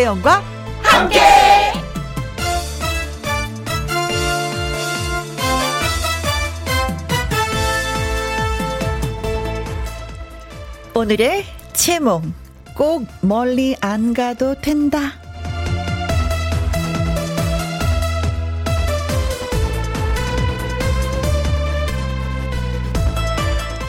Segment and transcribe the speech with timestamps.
[0.00, 0.42] 김혜영과
[0.82, 1.20] 함께.
[10.94, 11.44] 오늘의
[11.74, 12.22] 제목
[12.74, 15.12] 꼭 멀리 안 가도 된다.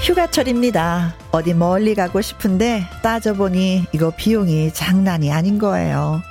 [0.02, 1.14] 휴가철입니다.
[1.32, 6.22] 어디 멀리 가고 싶은데 따져보니 이거 비용이 장난이 아닌 거예요.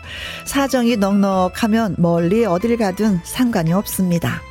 [0.45, 4.43] 사정이 넉넉하면 멀리 어딜 가든 상관이 없습니다.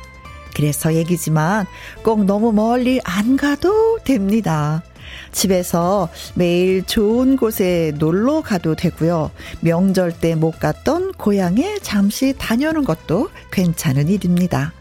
[0.56, 1.66] 그래서 얘기지만
[2.02, 4.82] 꼭 너무 멀리 안 가도 됩니다.
[5.32, 9.30] 집에서 매일 좋은 곳에 놀러 가도 되고요.
[9.60, 14.72] 명절 때 못 갔던 고향에 잠시 다녀오는 것도 괜찮은 일입니다.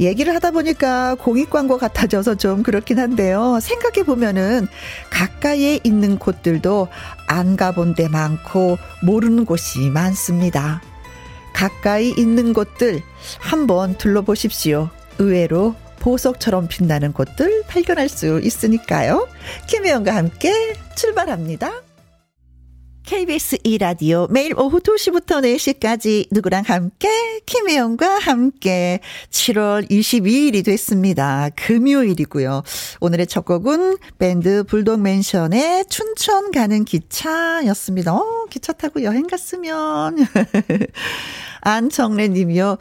[0.00, 3.58] 얘기를 하다 보니까 공익 광고 같아져서 좀 그렇긴 한데요.
[3.60, 4.66] 생각해 보면은
[5.10, 6.88] 가까이에 있는 곳들도
[7.26, 10.82] 안 가본 데 많고 모르는 곳이 많습니다.
[11.52, 13.00] 가까이 있는 곳들
[13.38, 14.90] 한번 둘러보십시오.
[15.18, 19.28] 의외로 보석처럼 빛나는 곳들 발견할 수 있으니까요.
[19.66, 21.72] 김혜영과 함께 출발합니다.
[23.04, 27.08] KBS 2라디오 매일 오후 2시부터 4시까지 누구랑 함께
[27.44, 31.50] 김혜영과 함께 7월 22일이 됐습니다.
[31.54, 32.62] 금요일이고요.
[33.00, 38.14] 오늘의 첫 곡은 밴드 불독맨션의 춘천 가는 기차였습니다.
[38.14, 40.16] 어, 기차 타고 여행 갔으면
[41.64, 42.76] 안정래 님이요.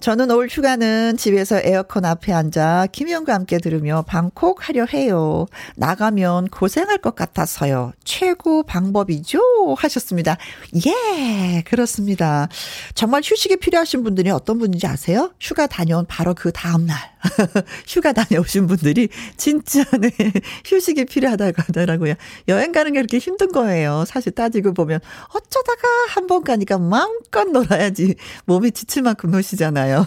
[0.00, 5.46] 저는 올 휴가는 집에서 에어컨 앞에 앉아 김영과 함께 들으며 방콕 하려 해요.
[5.76, 7.92] 나가면 고생할 것 같아서요.
[8.04, 9.40] 최고 방법이죠?
[9.76, 10.36] 하셨습니다.
[10.86, 12.48] 예, 그렇습니다.
[12.94, 15.32] 정말 휴식이 필요하신 분들이 어떤 분인지 아세요?
[15.40, 16.96] 휴가 다녀온 바로 그 다음날.
[17.86, 20.10] 휴가 다녀오신 분들이 진짜, 네,
[20.64, 22.14] 휴식이 필요하다고 하더라고요.
[22.46, 24.04] 여행 가는 게 그렇게 힘든 거예요.
[24.06, 25.00] 사실 따지고 보면
[25.34, 28.14] 어쩌다가 한 번 가니까 마음껏 놀아야지
[28.46, 30.06] 몸이 지칠 만큼 노시잖아요.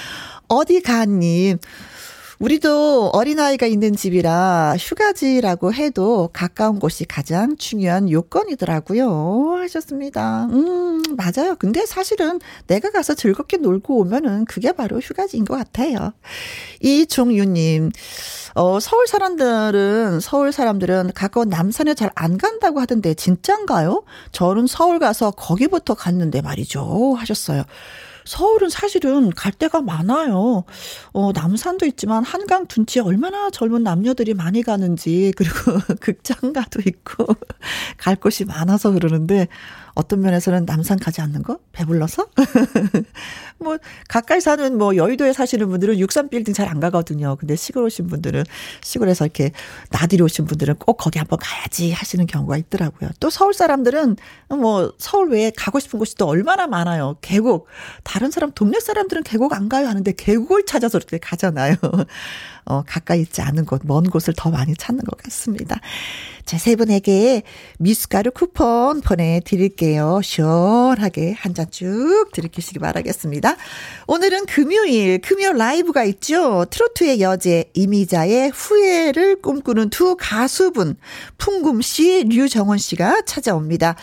[0.48, 1.58] 어디 가님.
[2.42, 9.58] 우리도 어린아이가 있는 집이라 휴가지라고 해도 가까운 곳이 가장 중요한 요건이더라고요.
[9.60, 10.46] 하셨습니다.
[10.46, 11.54] 음, 맞아요.
[11.56, 16.14] 근데 사실은 내가 가서 즐겁게 놀고 오면은 그게 바로 휴가지인 것 같아요.
[16.80, 17.92] 이종유님,
[18.56, 24.02] 어, 서울 사람들은, 서울 사람들은 가까운 남산에 잘 안 간다고 하던데 진짠가요?
[24.32, 27.14] 저는 서울 가서 거기부터 갔는데 말이죠.
[27.16, 27.62] 하셨어요.
[28.24, 30.64] 서울은 사실은 갈 데가 많아요.
[31.12, 35.54] 어, 남산도 있지만 한강 둔치에 얼마나 젊은 남녀들이 많이 가는지, 그리고
[36.00, 37.26] 극장가도 있고,
[37.98, 39.48] 갈 곳이 많아서 그러는데,
[39.94, 41.58] 어떤 면에서는 남산 가지 않는 거?
[41.72, 42.26] 배불러서?
[43.58, 47.36] 뭐, 가까이 사는 뭐 여의도에 사시는 분들은 63빌딩 잘 안 가거든요.
[47.36, 48.44] 근데 시골 오신 분들은
[48.82, 49.50] 시골에서 이렇게
[49.90, 53.10] 나들이 오신 분들은 꼭 거기 한번 가야지 하시는 경우가 있더라고요.
[53.20, 54.16] 또 서울 사람들은
[54.50, 57.16] 뭐 서울 외에 가고 싶은 곳이 또 얼마나 많아요.
[57.20, 57.66] 계곡.
[58.04, 61.76] 다른 사람, 동네 사람들은 계곡 안 가요 하는데 계곡을 찾아서 이렇게 가잖아요.
[62.64, 65.80] 어, 가까이 있지 않은 곳, 먼 곳을 더 많이 찾는 것 같습니다.
[66.44, 67.42] 자, 세 분에게
[67.78, 69.81] 미숫가루 쿠폰 보내드릴게요.
[70.22, 73.56] 시원하게 한 잔 쭉 들이키시기 바라겠습니다.
[74.06, 76.64] 오늘은 금요일, 금요 라이브가 있죠.
[76.70, 80.96] 트로트의 여제, 이미자의 후회를 꿈꾸는 두 가수분,
[81.38, 83.96] 풍금 씨, 류정원 씨가 찾아옵니다.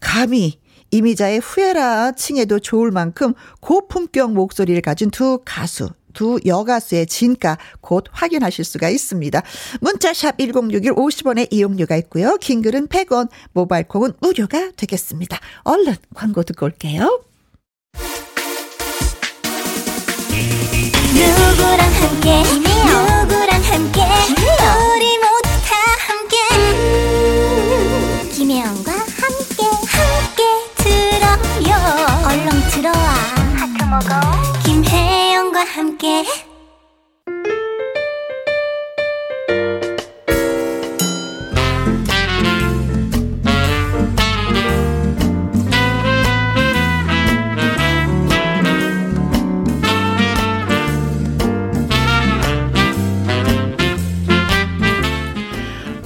[0.00, 8.04] 감히 이미자의 후회라 칭해도 좋을 만큼 고품격 목소리를 가진 두 가수 두 여가수의 진가 곧
[8.10, 9.42] 확인하실 수가 있습니다.
[9.80, 12.36] 문자샵 1061 50원의 이용료가 있고요.
[12.36, 15.38] 킹글은 100원, 모바일 콩은 무료가 되겠습니다.
[15.64, 17.20] 얼른 광고 듣고 올게요.
[21.14, 25.76] 누구랑 함께 누구랑 함께 우리 모두 다
[26.06, 30.42] 함께 음, 김혜영과 함께 함께
[30.76, 31.72] 들어요
[32.26, 32.94] 얼렁 들어와
[33.56, 34.43] 하트 먹어
[35.74, 36.24] 함께.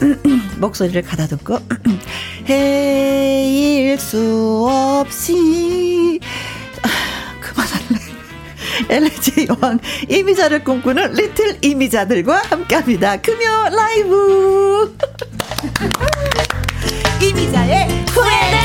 [0.59, 1.59] 목소리를 가다듬고
[2.49, 6.19] 헤일 수 없이
[8.89, 9.79] LG 여왕
[10.09, 13.21] 이미자를 꿈꾸는 리틀 이미자들과 함께합니다.
[13.21, 14.97] 금요 라이브
[17.23, 18.59] 이미자의 후회들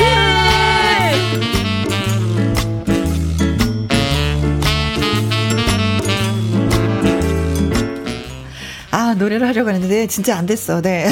[9.04, 10.80] 아, 노래를 하려고 했는데 진짜 안 됐어.
[10.80, 11.10] 네.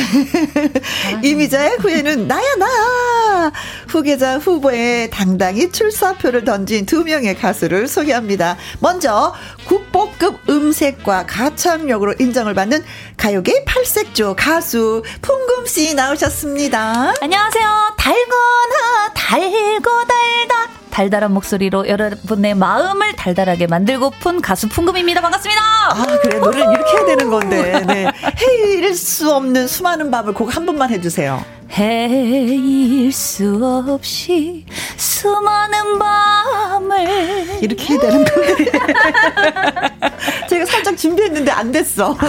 [1.23, 3.53] 이미자의 후회는 나야 나.
[3.87, 8.57] 후계자 후보에 당당히 출사표를 던진 두 명의 가수를 소개합니다.
[8.81, 9.35] 먼저
[9.65, 12.85] 국보급 음색과 가창력으로 인정을 받는
[13.17, 17.15] 가요계 팔색조 가수 풍금 씨 나오셨습니다.
[17.21, 17.95] 안녕하세요.
[17.97, 25.23] 달거나 달고 달다 달달한 목소리로 여러분의 마음을 달달하게 만들고픈 가수 풍금입니다.
[25.23, 25.63] 반갑습니다.
[25.63, 26.39] 아, 그래.
[26.39, 27.81] 노래를 이렇게 해야 되는 건데.
[27.87, 28.07] 네.
[28.43, 31.43] 헤일 수 없는 수많은 밤을 곡 한 번만 해주세요.
[31.75, 33.59] 헤일 수
[33.89, 34.67] 없이
[34.99, 38.73] 수많은 밤을 이렇게 해야 되는 건데.
[40.51, 42.15] 제가 살짝 준비했는데 안 됐어.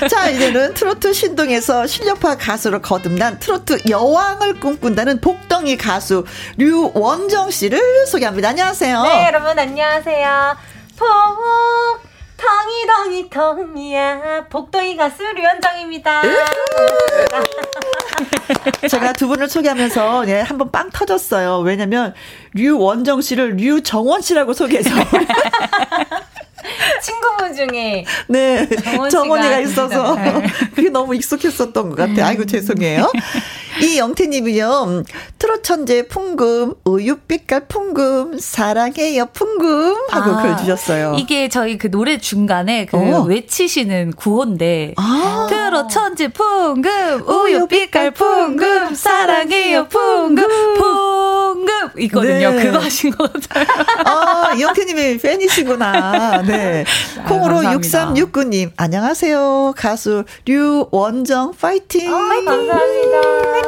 [0.00, 0.08] 네.
[0.08, 6.24] 자, 이제는 트로트 신동에서 실력파 가수로 거듭난 트로트 여왕을 꿈꾼다는 복덩이 가수
[6.56, 8.50] 류원정 씨를 소개합니다.
[8.50, 9.02] 안녕하세요.
[9.02, 10.56] 네, 여러분 안녕하세요.
[10.96, 11.08] 복
[12.36, 16.22] 덩이 덩이 덩이야 복덩이 가수 류현정입니다.
[18.88, 21.60] 제가 두 분을 소개하면서 네, 한번 빵 터졌어요.
[21.60, 22.14] 왜냐면
[22.54, 24.90] 류원정 씨를 류정원 씨라고 소개해서
[27.02, 28.68] 친구분 중에 네
[29.10, 30.46] 정원이가 있어서 네.
[30.74, 32.24] 그게 너무 익숙했었던 것 같아요.
[32.24, 33.10] 아이고 죄송해요.
[33.80, 35.04] 이 영태님이요
[35.38, 41.14] 트롯 천재 풍금 우유빛깔 풍금 사랑해요 풍금 하고 아, 글 주셨어요.
[41.18, 43.22] 이게 저희 그 노래 중간에 그 어.
[43.22, 45.46] 외치시는 구호인데 아.
[45.48, 50.46] 트롯 천재 풍금 우유빛깔 풍금 사랑해요 풍금
[50.76, 52.50] 풍금 있거든요.
[52.52, 52.62] 네.
[52.64, 53.48] 그거 하신 거죠.
[54.04, 56.42] 아 영태님이 팬이시구나.
[56.42, 56.84] 네.
[57.18, 62.12] 아, 콩으로 6369님 안녕하세요 가수 류원정 파이팅.
[62.12, 63.61] 아, 감사합니다.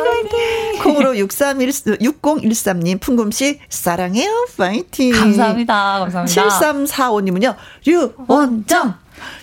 [0.82, 5.12] 콩으로 63 6013님, 풍금씨, 사랑해요, 파이팅.
[5.12, 5.98] 감사합니다.
[6.00, 6.58] 감사합니다.
[6.58, 7.54] 7345님은요,
[7.86, 8.94] 류원정!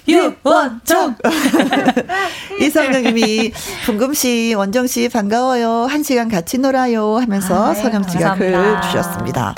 [0.07, 1.15] 류원정!
[2.59, 3.51] 이선영님이,
[3.85, 5.87] 풍금씨, 원정씨, 반가워요.
[5.89, 7.17] 한 시간 같이 놀아요.
[7.17, 7.81] 하면서 아, 네.
[7.81, 9.55] 선영씨가 글 주셨습니다.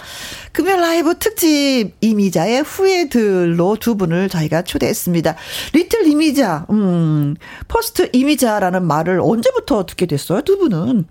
[0.54, 5.36] 금요 라이브 특집 이미자의 후예들로 두 분을 저희가 초대했습니다.
[5.74, 7.36] 리틀 이미자, 음,
[7.68, 10.42] 퍼스트 이미자라는 말을 언제부터 듣게 됐어요?
[10.42, 11.06] 두 분은?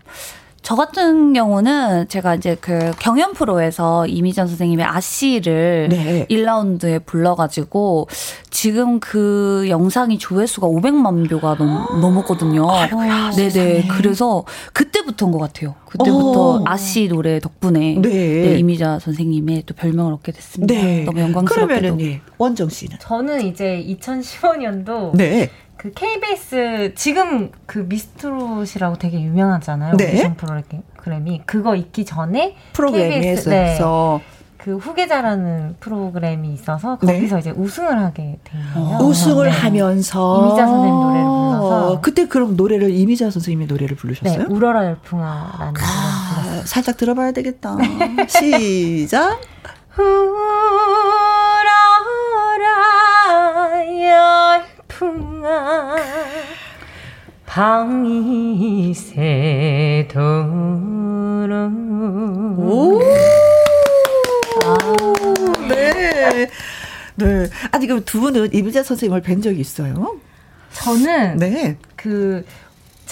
[0.63, 6.27] 저 같은 경우는 제가 이제 그 경연 프로에서 이미자 선생님의 아씨를 네.
[6.31, 8.07] 1라운드에 불러가지고
[8.51, 12.71] 지금 그 영상이 조회수가 500만 뷰가 넘, 넘었거든요.
[12.71, 13.51] 아이고야, 네네.
[13.51, 13.89] 세상에.
[13.89, 15.75] 그래서 그때부터인 것 같아요.
[15.87, 16.63] 그때부터 오.
[16.65, 18.09] 아씨 노래 덕분에 네.
[18.09, 20.75] 네, 이미자 선생님의 또 별명을 얻게 됐습니다.
[20.75, 21.03] 네.
[21.05, 21.81] 너무 영광스럽게도.
[21.81, 22.21] 그러면은 예.
[22.39, 22.99] 원정 씨는?
[23.01, 25.51] 저는 이제 2015년도 네.
[25.83, 29.97] 그 KBS 지금 그 미스트롯이라고 되게 유명하잖아요.
[29.97, 30.13] 네.
[30.13, 34.25] 오디션 프로그램이 그거 있기 전에 프로그램에서 네,
[34.59, 37.15] 그 후계자라는 프로그램이 있어서 네.
[37.15, 37.41] 거기서 네.
[37.41, 38.99] 이제 우승을 하게 된 거예요.
[38.99, 39.51] 우승을 네.
[39.51, 44.39] 하면서 이미자 선생님 노래를 불러서 그때 그럼 노래를 이미자 선생님의 노래를 부르셨어요?
[44.47, 47.77] 네, 울어라 열풍아라는 아, 살짝 들어봐야 되겠다.
[48.31, 49.41] 시작.
[49.99, 50.63] 울어라
[53.99, 54.72] 열
[55.03, 55.97] 풍아
[57.45, 60.23] 방이 새도록
[62.59, 63.01] 오
[64.65, 64.79] 아,
[65.69, 66.49] 네.
[67.17, 67.49] 네.
[67.73, 70.21] 아니, 그럼 두 분은 이미자 선생님을 뵌 적이 있어요?
[70.73, 71.77] 저는 네.
[71.97, 72.45] 그,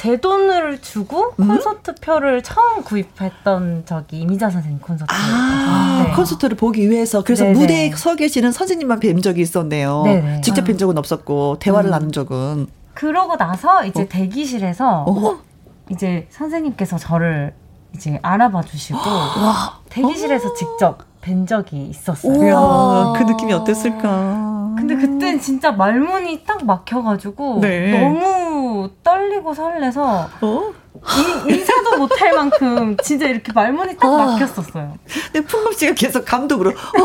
[0.00, 1.46] 제 돈을 주고 음?
[1.46, 5.12] 콘서트 표를 처음 구입했던 적이 이미자 선생님 콘서트.
[5.12, 6.14] 아, 네.
[6.16, 7.58] 콘서트를 보기 위해서 그래서 네네.
[7.58, 10.04] 무대에 서 계시는 선생님만 뵌 적이 있었네요.
[10.04, 10.40] 네네.
[10.40, 11.92] 직접 뵌 적은 없었고 대화를 음.
[11.92, 12.68] 나눈 적은.
[12.94, 14.06] 그러고 나서 이제 어?
[14.08, 15.38] 대기실에서 어?
[15.90, 17.52] 이제 선생님께서 저를
[17.94, 19.80] 이제 알아봐 주시고 와.
[19.90, 20.54] 대기실에서 어?
[20.54, 22.42] 직접 뵌 적이 있었어요.
[22.42, 24.76] 이야, 그 느낌이 어땠을까?
[24.78, 28.00] 근데 그땐 진짜 말문이 딱 막혀가지고 네.
[28.00, 28.49] 너무
[29.02, 30.72] 떨리고 설레서 어?
[31.48, 34.26] 이, 인사도 못할 만큼 진짜 이렇게 말문이 딱 아.
[34.26, 34.98] 막혔었어요.
[35.32, 37.02] 근데 풍금 씨가 계속 감독으로 어,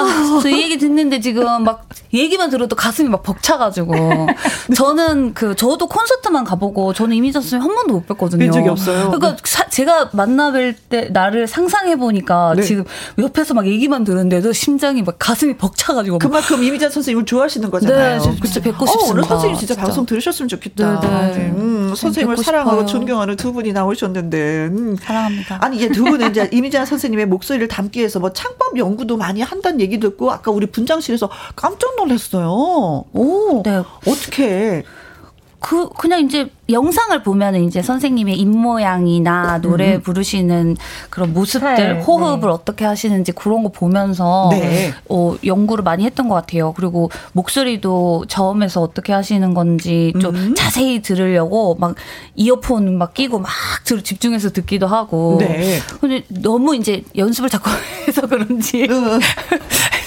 [0.00, 3.94] 어, 저이 얘기 듣는데 지금 막 얘기만 들어도 가슴이 막 벅차가지고
[4.76, 8.38] 저는 그 저도 콘서트만 가보고 저는 이미자 선생님 한 번도 못 뵀거든요.
[8.38, 9.10] 뵌 적이 없어요.
[9.10, 12.62] 그러니까 사, 제가 만나뵐 때 나를 상상해 보니까 네.
[12.62, 12.84] 지금
[13.18, 18.20] 옆에서 막 얘기만 들었는데도 심장이 막 가슴이 벅차가지고 그만큼 이미자 선생님을 좋아하시는 거잖아요.
[18.20, 19.26] 네, 그쵸 뵙고 싶습니다.
[19.26, 21.00] 어, 선생님 진짜, 진짜, 방송 들으셨으면 좋겠다.
[21.00, 21.52] 네, 네.
[21.56, 24.96] 음, 선생님을 사랑 사랑하고 존경하는 두 분이 나오셨는데 음.
[24.96, 25.58] 사랑합니다.
[25.60, 29.80] 아니 이제 두 분은 이제 이미자 선생님의 목소리를 담기 위해서 뭐 창법 연구도 많이 한다는
[29.80, 32.48] 얘기 듣고 아까 우리 분장실에서 깜짝 놀랐어요.
[33.12, 33.82] 오, 네.
[34.06, 34.84] 어떻게?
[35.60, 40.02] 그 그냥 이제 영상을 보면은 이제 선생님의 입 모양이나 노래 음.
[40.02, 40.76] 부르시는
[41.10, 42.54] 그런 모습들 네, 호흡을 네.
[42.54, 44.92] 어떻게 하시는지 그런 거 보면서 네.
[45.08, 46.72] 어, 연구를 많이 했던 것 같아요.
[46.74, 50.54] 그리고 목소리도 저음에서 어떻게 하시는 건지 좀 음.
[50.54, 51.96] 자세히 들으려고 막
[52.36, 53.50] 이어폰 막 끼고 막
[53.84, 55.38] 집중해서 듣기도 하고.
[55.40, 55.80] 네.
[56.00, 57.70] 근데 너무 이제 연습을 자꾸
[58.06, 59.18] 해서 그런지 음.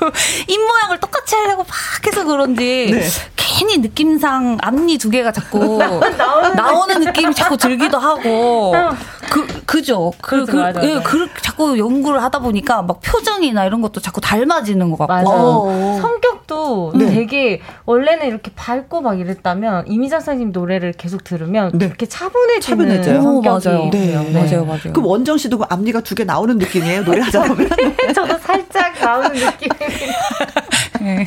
[0.48, 3.02] 입 모양을 똑같이 하려고 막 해서 그런지 네.
[3.36, 5.78] 괜히 느낌상 앞니 두 개가 자꾸
[6.56, 8.90] 나오는 느낌이 자꾸 들기도 하고 어.
[9.30, 14.00] 그 그죠 그, 그, 맞아, 예, 그 자꾸 연구를 하다 보니까 막 표정이나 이런 것도
[14.00, 15.28] 자꾸 닮아지는 것 같고 맞아.
[15.30, 15.98] 어.
[16.00, 17.06] 성격도 네.
[17.06, 21.86] 되게 원래는 이렇게 밝고 막 이랬다면 이미자 선생님 노래를 계속 들으면 네.
[21.86, 23.88] 이렇게 차분해지는 성격이 맞아요.
[23.92, 24.00] 네.
[24.22, 24.32] 네.
[24.32, 27.68] 맞아요 맞아요 그 원정 씨도 그 앞니가 두 개 나오는 느낌이에요 노래하다 보면
[28.14, 29.68] 저도 살짝 나오는 느낌
[31.00, 31.26] 네.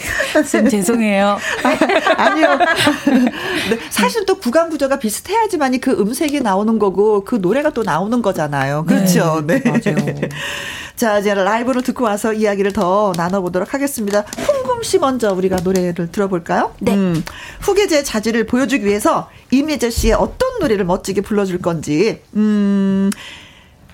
[0.51, 1.38] 좀 죄송해요.
[2.17, 2.58] 아니요.
[3.70, 8.86] 네, 사실 또 구강 구조가 비슷해야지만이 그 음색이 나오는 거고 그 노래가 또 나오는 거잖아요.
[8.86, 9.43] 그렇죠.
[9.46, 9.62] 네.
[9.62, 9.70] 네.
[9.70, 10.15] 맞아요.
[10.96, 14.24] 자, 이제 라이브로 듣고 와서 이야기를 더 나눠보도록 하겠습니다.
[14.24, 16.74] 풍금 씨 먼저 우리가 노래를 들어볼까요?
[16.79, 16.93] 네.
[16.93, 17.24] 음,
[17.62, 23.10] 후계자의 자질을 보여주기 위해서 이미재 씨의 어떤 노래를 멋지게 불러줄 건지, 음,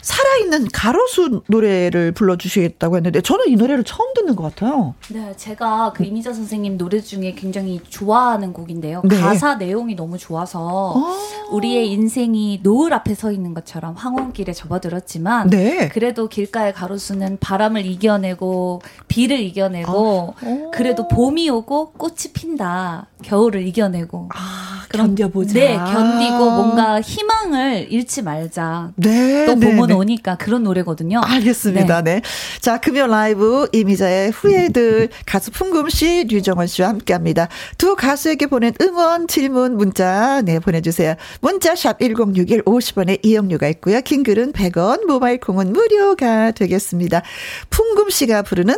[0.02, 4.96] 살아있는 가로수 노래를 불러주시겠다고 했는데 저는 이 노래를 처음 듣는 것 같아요.
[5.10, 9.02] 네, 제가 그 이미자 선생님 노래 중에 굉장히 좋아하는 곡인데요.
[9.04, 9.20] 네.
[9.20, 15.90] 가사 내용이 너무 좋아서 아~ 우리의 인생이 노을 앞에 서 있는 것처럼 황혼길에 접어들었지만 네.
[15.90, 23.08] 그래도 길가의 가로수는 바람을 이겨내고 비를 이겨내고 아~ 그래도 봄이 오고 꽃이 핀다.
[23.22, 25.54] 겨울을 이겨내고 아, 견뎌보자.
[25.54, 28.92] 네, 견디고 뭔가 희망을 잃지 말자.
[28.96, 30.38] 네, 또 봄은 네, 네.
[30.40, 31.22] 그런 노래거든요.
[31.24, 32.02] 알겠습니다.
[32.02, 32.16] 네.
[32.16, 32.22] 네.
[32.62, 37.48] 자, 금요 라이브 이미자의 후예들 가수 풍금 씨, 류정원 씨와 함께 합니다.
[37.78, 41.16] 두 가수에게 보낸 응원, 질문, 문자 네 보내주세요.
[41.42, 44.02] 문자 샵 #1061 50원의 이용료가 있고요.
[44.02, 47.22] 긴 글은 100원, 모바일 콩은 무료가 되겠습니다.
[47.70, 48.76] 풍금 씨가 부르는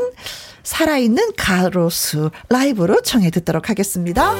[0.63, 4.33] 살아있는 가로수 라이브로 청해 듣도록 하겠습니다.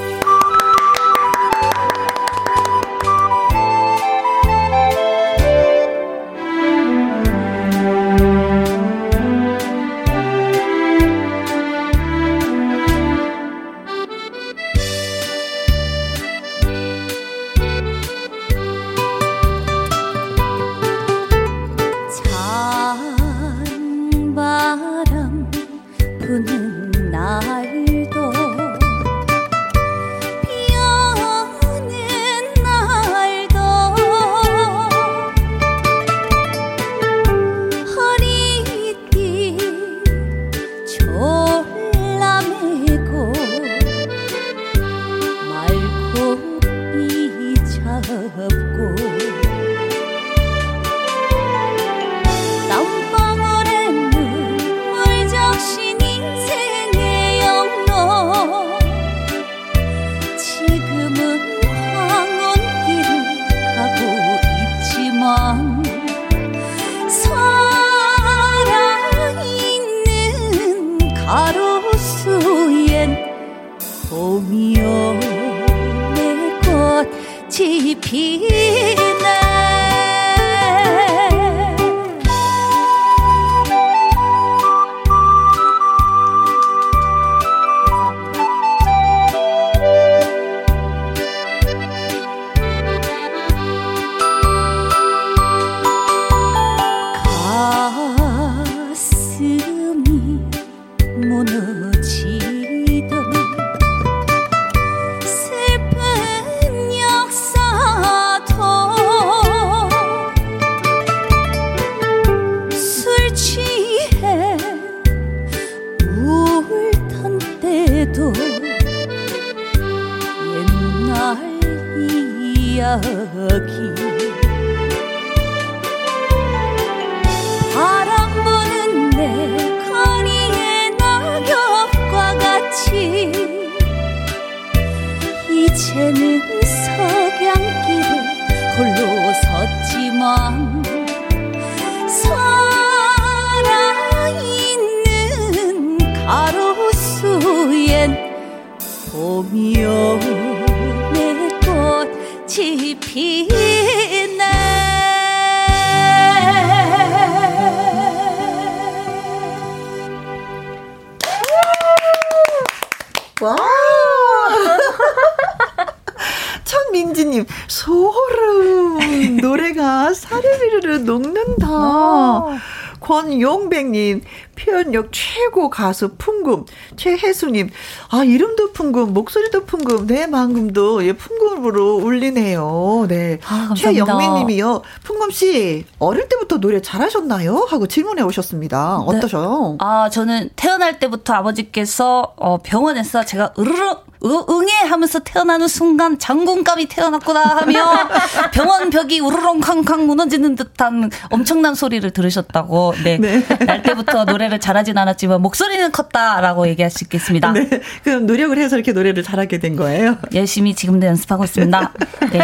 [167.31, 169.38] 이수기님, 소름.
[169.38, 171.67] 노래가 사르르르 녹는다.
[171.67, 172.57] 아.
[173.00, 174.21] 권용백님,
[174.55, 176.65] 표현력 최고 가수 풍금.
[176.97, 177.71] 최혜수님,
[178.11, 183.07] 아, 이름도 풍금, 목소리도 풍금, 내 마음금도 예, 풍금으로 울리네요.
[183.09, 183.39] 네.
[183.47, 187.65] 아, 최영민님이요, 풍금씨, 어릴 때부터 노래 잘하셨나요?
[187.69, 189.03] 하고 질문해 오셨습니다.
[189.09, 189.17] 네.
[189.17, 189.71] 어떠셔요?
[189.71, 189.77] 네.
[189.79, 197.39] 아, 저는 태어날 때부터 아버지께서 어, 병원에서 제가 으르르 응애 하면서 태어나는 순간 장군감이 태어났구나
[197.41, 197.85] 하며
[198.53, 202.93] 병원 벽이 우르렁 쾅쾅 무너지는 듯한 엄청난 소리를 들으셨다고.
[203.03, 203.17] 네.
[203.17, 203.43] 네.
[203.65, 207.51] 날 때부터 노래를 잘하진 않았지만 목소리는 컸다라고 얘기할 수 있겠습니다.
[207.51, 207.69] 네.
[208.03, 210.17] 그럼 노력을 해서 이렇게 노래를 잘하게 된 거예요?
[210.33, 211.93] 열심히 지금도 연습하고 있습니다.
[212.31, 212.39] 네.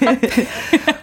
[0.00, 0.20] 네.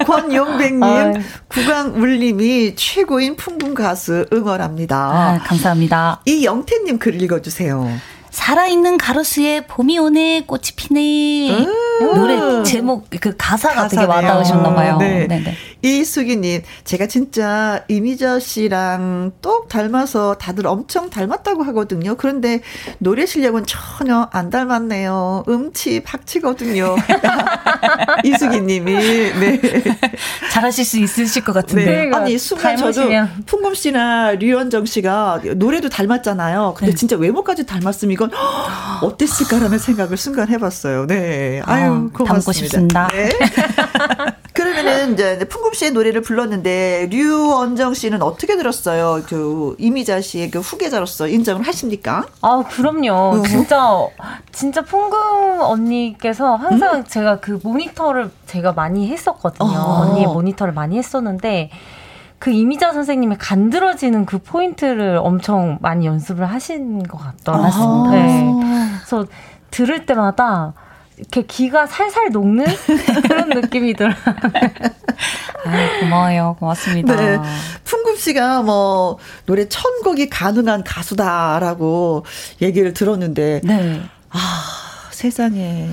[0.06, 1.14] 권용백님, 아.
[1.50, 4.96] 구강울님이 최고인 풍분 가수 응원합니다.
[4.98, 6.22] 아, 감사합니다.
[6.26, 7.90] 이 영태님 글 읽어주세요.
[8.36, 11.52] 살아있는 가로수에 봄이 오네, 꽃이 피네.
[11.52, 14.08] 음~ 노래 제목, 그 가사가 가사네요.
[14.08, 14.98] 되게 와닿으셨나 봐요.
[14.98, 15.26] 네.
[15.26, 15.56] 네네.
[15.82, 22.16] 이수기님, 제가 진짜 이미자 씨랑 똑 닮아서 다들 엄청 닮았다고 하거든요.
[22.16, 22.60] 그런데
[22.98, 25.46] 노래 실력은 전혀 안 닮았네요.
[25.48, 26.96] 음치, 박치거든요.
[28.26, 28.94] 이수기님이,
[29.40, 29.62] 네.
[30.52, 31.86] 잘하실 수 있으실 것 같은데.
[31.86, 32.12] 네.
[32.14, 33.10] 아니, 순간 저도
[33.46, 36.74] 풍금 씨나 류현정 씨가 노래도 닮았잖아요.
[36.76, 36.98] 근데 네.
[36.98, 38.32] 진짜 외모까지 닮았으면 이건
[39.02, 41.08] 어땠을까라는 생각을 순간 해봤어요.
[41.08, 41.62] 네.
[41.66, 42.26] 아유, 어, 고맙습니다.
[42.26, 43.08] 담고 싶습니다.
[43.10, 43.30] 네.
[44.54, 49.22] 그러면은 이제 풍금 씨의 노래를 불렀는데 류언정 씨는 어떻게 들었어요?
[49.28, 52.26] 그 이미자 씨의 그 후계자로서 인정을 하십니까?
[52.42, 53.12] 아, 그럼요.
[53.12, 53.44] 어.
[53.44, 54.08] 진짜
[54.54, 57.04] 진짜 풍금 언니께서 항상 음?
[57.06, 59.70] 제가 그 모니터를 제가 많이 했었거든요.
[59.70, 60.02] 어.
[60.02, 61.70] 언니의 모니터를 많이 했었는데
[62.40, 68.12] 그 이미자 선생님의 간드러지는 그 포인트를 엄청 많이 연습을 하신 것 같더라고요.
[68.12, 68.54] 네.
[68.98, 69.26] 그래서
[69.72, 70.74] 들을 때마다
[71.18, 72.66] 이렇게 기가 살살 녹는
[73.28, 74.14] 그런 느낌이 들어요.
[75.66, 76.58] 아, 고마워요.
[76.60, 77.16] 고맙습니다.
[77.16, 77.40] 네.
[77.84, 82.26] 풍금 씨가 뭐 노래 천 곡이 가능한 가수다라고
[82.62, 84.02] 얘기를 들었는데 네.
[84.30, 84.40] 아,
[85.12, 85.88] 세상에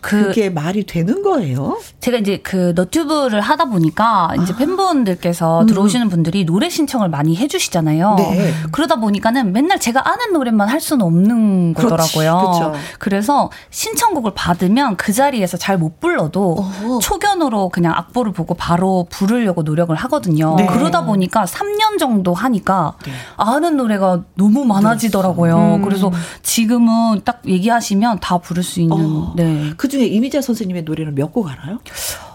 [0.00, 1.78] 그, 게 말이 되는 거예요?
[2.00, 4.56] 제가 이제 그 너튜브를 하다 보니까 이제 아.
[4.56, 5.66] 팬분들께서 음.
[5.66, 8.14] 들어오시는 분들이 노래 신청을 많이 해주시잖아요.
[8.18, 8.52] 네.
[8.72, 12.38] 그러다 보니까는 맨날 제가 아는 노래만 할 수는 없는 거더라고요.
[12.38, 12.72] 그렇죠.
[12.98, 19.62] 그래서 신청곡을 받으면 그 자리에서 잘 못 불러도 어 초견으로 그냥 악보를 보고 바로 부르려고
[19.62, 20.56] 노력을 하거든요.
[20.56, 20.66] 네.
[20.66, 23.12] 그러다 보니까 3년 정도 하니까 네.
[23.36, 25.76] 아는 노래가 너무 많아지더라고요.
[25.76, 25.82] 음.
[25.82, 26.10] 그래서
[26.42, 28.96] 지금은 딱 얘기하시면 다 부를 수 있는.
[28.98, 29.32] 어.
[29.36, 29.72] 네.
[29.76, 31.76] 그 중에 이미자 선생님의 노래는 몇 곡 알아요?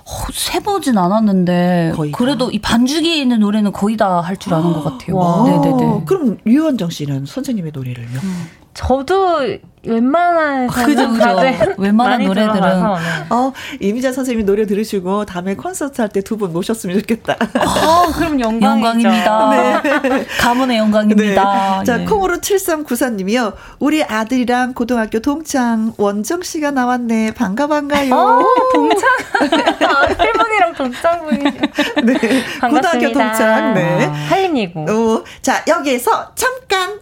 [0.05, 5.15] 어, 세보진 않았는데 그래도 이 반주기에 있는 노래는 거의 다 할 줄 아는 것 같아요.
[5.47, 6.03] 네네네.
[6.05, 8.19] 그럼 류원정 씨는 선생님의 노래를요?
[8.23, 8.45] 음.
[8.73, 9.41] 저도
[9.85, 11.37] 웬만한 그죠, 그죠.
[11.77, 13.25] 웬만한 노래들은 네.
[13.29, 17.33] 어 이미자 선생님이 노래 들으시고 다음에 콘서트 할 때 두 분 모셨으면 좋겠다.
[17.33, 18.65] 어, 그럼 영광이죠.
[19.09, 19.49] 영광입니다.
[19.49, 20.25] 네.
[20.39, 21.79] 가문의 영광입니다.
[21.79, 21.85] 네.
[21.85, 22.05] 자 예.
[22.05, 23.53] 콩으로 7394님이요.
[23.79, 27.31] 우리 아들이랑 고등학교 동창 원정 씨가 나왔네.
[27.33, 28.15] 반가 반가요.
[28.15, 28.41] 어,
[28.73, 29.09] 동창
[29.39, 31.59] 아들분이랑 동창분이죠.
[32.05, 32.43] 네.
[32.61, 32.67] 반갑습니다.
[32.69, 33.73] 고등학교 동창.
[33.73, 34.05] 네.
[34.05, 34.79] 한림이고.
[34.89, 36.99] 어, 자 여기에서 잠깐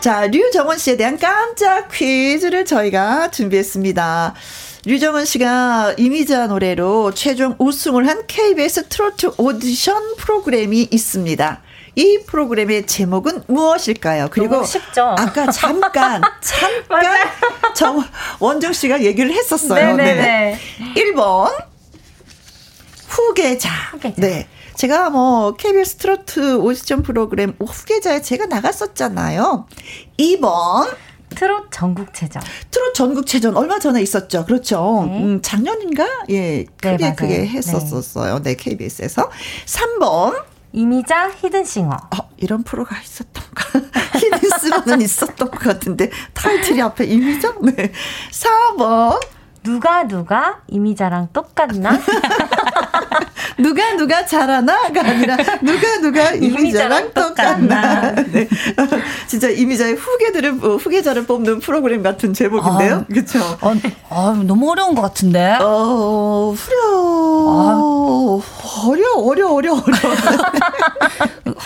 [0.00, 4.34] 자, 류정원 씨에 대한 깜짝 퀴즈를 저희가 준비했습니다.
[4.86, 11.60] 류정원 씨가 이미자 노래로 최종 우승을 한 KBS 트로트 오디션 프로그램이 있습니다.
[11.96, 14.28] 이 프로그램의 제목은 무엇일까요?
[14.30, 14.62] 그리고
[15.18, 17.14] 아까 잠깐 잠깐
[17.74, 18.02] 정
[18.38, 19.96] 원정 씨가 얘기를 했었어요.
[19.96, 20.14] 네네네.
[20.14, 20.58] 네.
[20.94, 21.52] 1번
[23.06, 23.68] 후계자.
[23.90, 24.14] 후계자.
[24.16, 24.48] 네.
[24.80, 29.66] 제가 뭐 KBS 트로트 오디션 프로그램 후계자에 제가 나갔었잖아요.
[30.18, 30.88] 2번
[31.28, 32.42] 트롯 전국체전.
[32.70, 34.46] 트롯 전국체전 얼마 전에 있었죠.
[34.46, 35.04] 그렇죠.
[35.06, 35.22] 네.
[35.22, 36.06] 음, 작년인가?
[36.30, 38.36] 예, 크게 네, 크게 했었었어요.
[38.36, 38.42] 네.
[38.42, 39.28] 네, KBS에서.
[39.66, 41.90] 3번 이미자 히든싱어.
[41.90, 43.80] 어, 이런 프로가 있었던가.
[44.16, 47.54] 히든싱어는 있었던 것 같은데 타이틀이 앞에 이미자?
[47.60, 47.92] 네.
[48.32, 49.20] 4번
[49.62, 52.00] 누가 누가 이미자랑 똑같나?
[53.58, 58.12] 누가 누가 잘하나가 아니라 누가 누가 이미자랑 똑같나.
[58.32, 58.48] 네.
[59.26, 62.94] 진짜 이미자의 후계들을 어, 후계자를 뽑는 프로그램 같은 제목인데요.
[62.96, 63.38] 아, 그렇죠.
[63.60, 63.74] 아,
[64.08, 65.56] 아, 너무 어려운 것 같은데.
[65.60, 66.80] 어, 후려.
[67.50, 68.00] 아.
[68.86, 69.96] 어려 어려 어려 어려.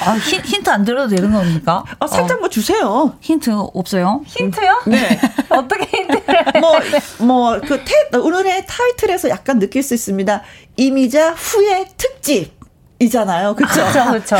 [0.00, 1.84] 아, 힌, 힌트 안 드려도 되는 겁니까?
[1.98, 2.40] 아, 살짝 어.
[2.40, 3.16] 뭐 주세요.
[3.20, 4.22] 힌트 없어요?
[4.26, 4.82] 힌트요?
[4.86, 5.20] 네.
[5.48, 6.44] 어떻게 힌트를?
[6.60, 6.78] 뭐,
[7.18, 10.42] 뭐, 그, 태, 오늘의 타이틀에서 약간 느낄 수 있습니다.
[10.76, 12.54] 이미자 후의 특집.
[13.00, 13.54] 이잖아요.
[13.56, 13.74] 그렇죠?
[13.92, 14.36] 그렇죠.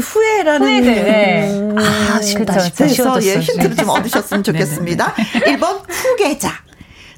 [0.00, 1.04] 후회라는 후회들.
[1.04, 1.74] 네.
[1.78, 2.54] 아, 쉽다.
[2.76, 5.14] 그래서 예, 힌트를 좀 얻으셨으면 좋겠습니다.
[5.14, 6.50] 1번 후계자.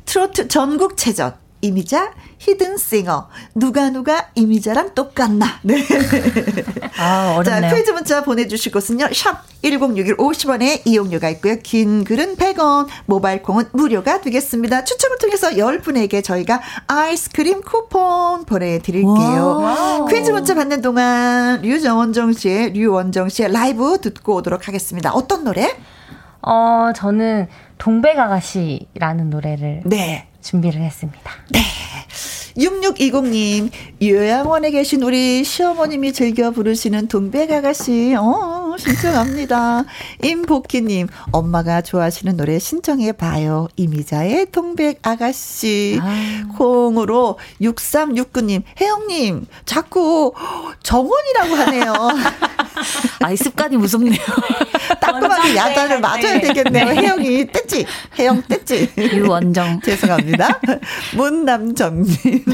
[0.04, 1.34] 트로트 전국체전.
[1.62, 5.82] 이미자 히든싱어 누가 누가 이미자랑 똑같나 네.
[6.98, 7.70] 아, 어렵네요.
[7.70, 13.64] 자 퀴즈 문자 보내주실 곳은요 샵 1061 50원에 이용료가 있고요 긴 글은 100원 모바일 콩은
[13.72, 22.72] 무료가 되겠습니다 추첨을 통해서 10분에게 저희가 아이스크림 쿠폰 보내드릴게요 퀴즈 문자 받는 동안 류정원정 씨의
[22.74, 25.74] 류원정 씨의 라이브 듣고 오도록 하겠습니다 어떤 노래?
[26.42, 30.28] 어 저는 동백아가씨라는 노래를 네.
[30.46, 31.30] 준비를 했습니다.
[31.50, 31.60] 네.
[32.56, 33.70] 6620님,
[34.02, 39.84] 요양원에 계신 우리 시어머님이 즐겨 부르시는 동백아가씨, 어, 신청합니다.
[40.22, 43.68] 임복희님, 엄마가 좋아하시는 노래 신청해봐요.
[43.76, 45.98] 이미자의 동백아가씨.
[46.00, 46.48] 아.
[46.86, 50.32] 콩으로 6369님, 혜영님, 자꾸
[50.82, 51.94] 정원이라고 하네요.
[53.22, 54.20] 아이, 습관이 무섭네요.
[55.00, 56.84] 따끔하게 야단을 맞아야 되겠네요.
[56.86, 56.94] 네.
[56.94, 57.86] 혜영이 뗐지?
[58.18, 59.14] 혜영 뗐지?
[59.14, 59.80] 유원정.
[59.82, 60.60] 죄송합니다.
[61.16, 62.44] 문남정님.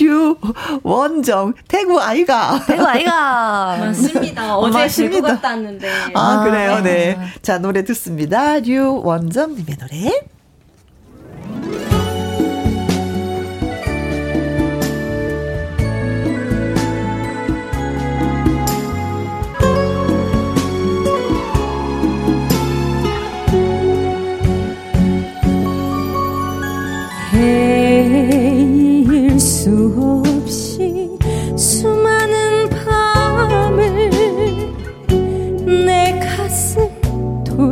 [0.00, 0.36] 류
[0.82, 4.56] 원정 태구 아이가 태구 아이가 맞습니다.
[4.56, 5.28] 어제 맞습니다.
[5.28, 5.90] 갔다 왔는데.
[6.14, 7.18] 아, 아 그래요, 네.
[7.42, 8.58] 자 노래 듣습니다.
[8.58, 11.99] 류 원정님의 노래.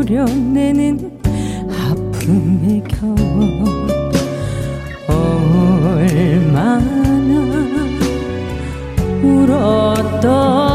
[0.08, 1.20] 도려내는
[1.68, 3.14] 아픔의 겨워
[5.06, 6.78] 얼마나
[9.22, 10.67] 울었던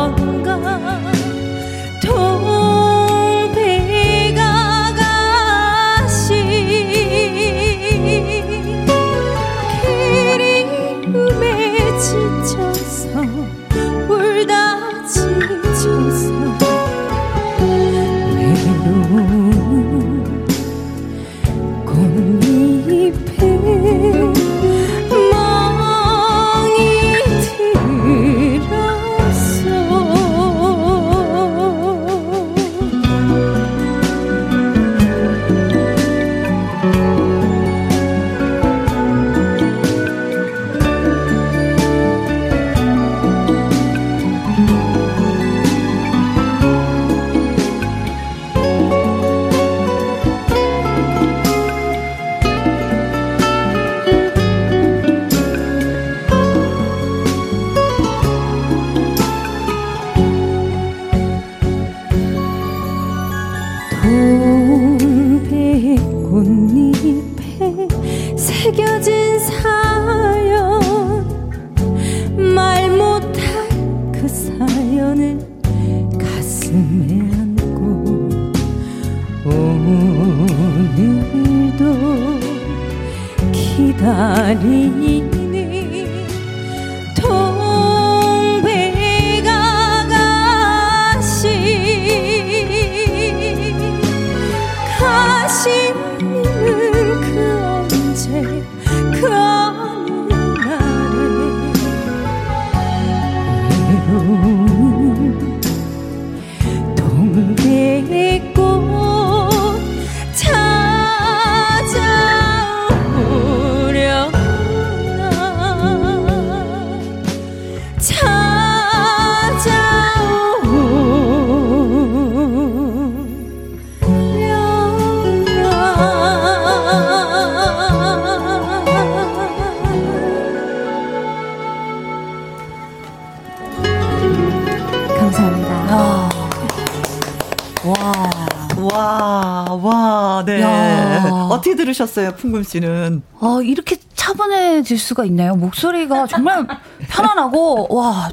[142.04, 143.22] 들으셨어요, 풍금 씨는?
[143.40, 145.56] 아, 이렇게 차분해질 수가 있나요?
[145.56, 146.68] 목소리가 정말
[147.10, 148.30] 편안하고, 와,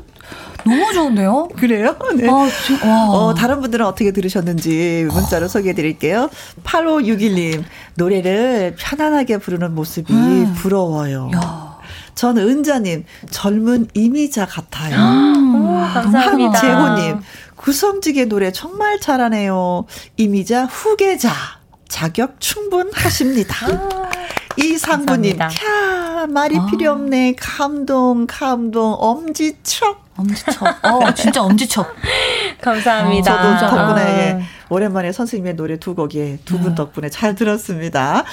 [0.64, 1.48] 너무 좋은데요?
[1.56, 1.96] 그래요?
[2.16, 2.28] 네.
[2.28, 6.28] 아, 어, 다른 분들은 어떻게 들으셨는지 문자로 소개해 드릴게요.
[6.64, 7.64] 8561님,
[7.96, 10.54] 노래를 편안하게 부르는 모습이 음.
[10.58, 11.30] 부러워요.
[11.34, 11.78] 야.
[12.14, 14.94] 전 은자님, 젊은 이미자 같아요.
[14.96, 16.52] 오, 감사합니다.
[16.58, 17.20] 한재호님,
[17.56, 19.86] 구성지게 노래 정말 잘하네요.
[20.16, 21.59] 이미자 후계자.
[21.90, 23.66] 자격 충분하십니다.
[23.66, 24.10] 아,
[24.56, 26.66] 이상부님, 캬, 말이 아.
[26.66, 27.34] 필요 없네.
[27.36, 30.09] 감동, 감동, 엄지척.
[30.20, 30.62] 엄지척.
[30.84, 31.94] 어, 진짜 엄지척.
[32.60, 33.34] 감사합니다.
[33.34, 34.60] 어, 저도 덕분에 아.
[34.68, 36.74] 오랜만에 선생님의 노래 두 곡에 두분 네.
[36.76, 38.24] 덕분에 잘 들었습니다.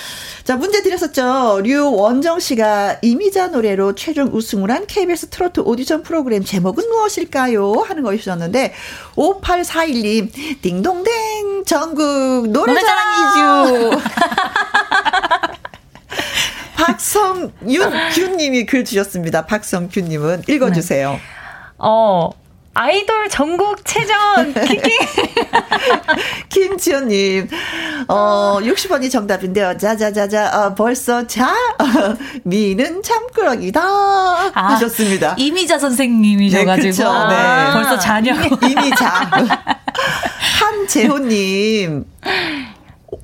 [0.43, 1.61] 자, 문제 드렸었죠.
[1.63, 7.73] 류원정 씨가 이미자 노래로 최종 우승을 한 KBS 트로트 오디션 프로그램 제목은 무엇일까요?
[7.87, 8.73] 하는 것이었는데
[9.15, 13.99] 5841님 딩동댕 전국 노래자랑이죠.
[16.77, 19.45] 박성윤 님이 글 주셨습니다.
[19.47, 21.13] 박성균 님은 읽어 주세요.
[21.13, 21.36] 네.
[21.79, 22.29] 어.
[22.79, 24.91] 아이돌 전국 체전 키키
[26.49, 27.49] 김지연님
[28.07, 31.55] 어 60원이 정답인데요 자자자자 어, 벌써 자
[32.43, 37.27] 미는 참꾸러기다 아, 하셨습니다 이미자 선생님이셔가지고 네, 그렇죠.
[37.29, 37.35] 네.
[37.35, 39.27] 아, 벌써 자녀 이미 자
[40.59, 42.05] 한재호님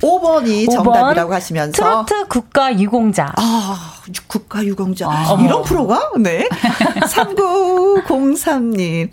[0.01, 3.31] 5번이 5번 정답이라고 하시면서 트로트 국가 유공자.
[3.35, 3.92] 아,
[4.27, 5.09] 국가 유공자.
[5.09, 6.11] 아, 이런 프로가?
[6.19, 6.47] 네.
[7.07, 9.09] 3903님.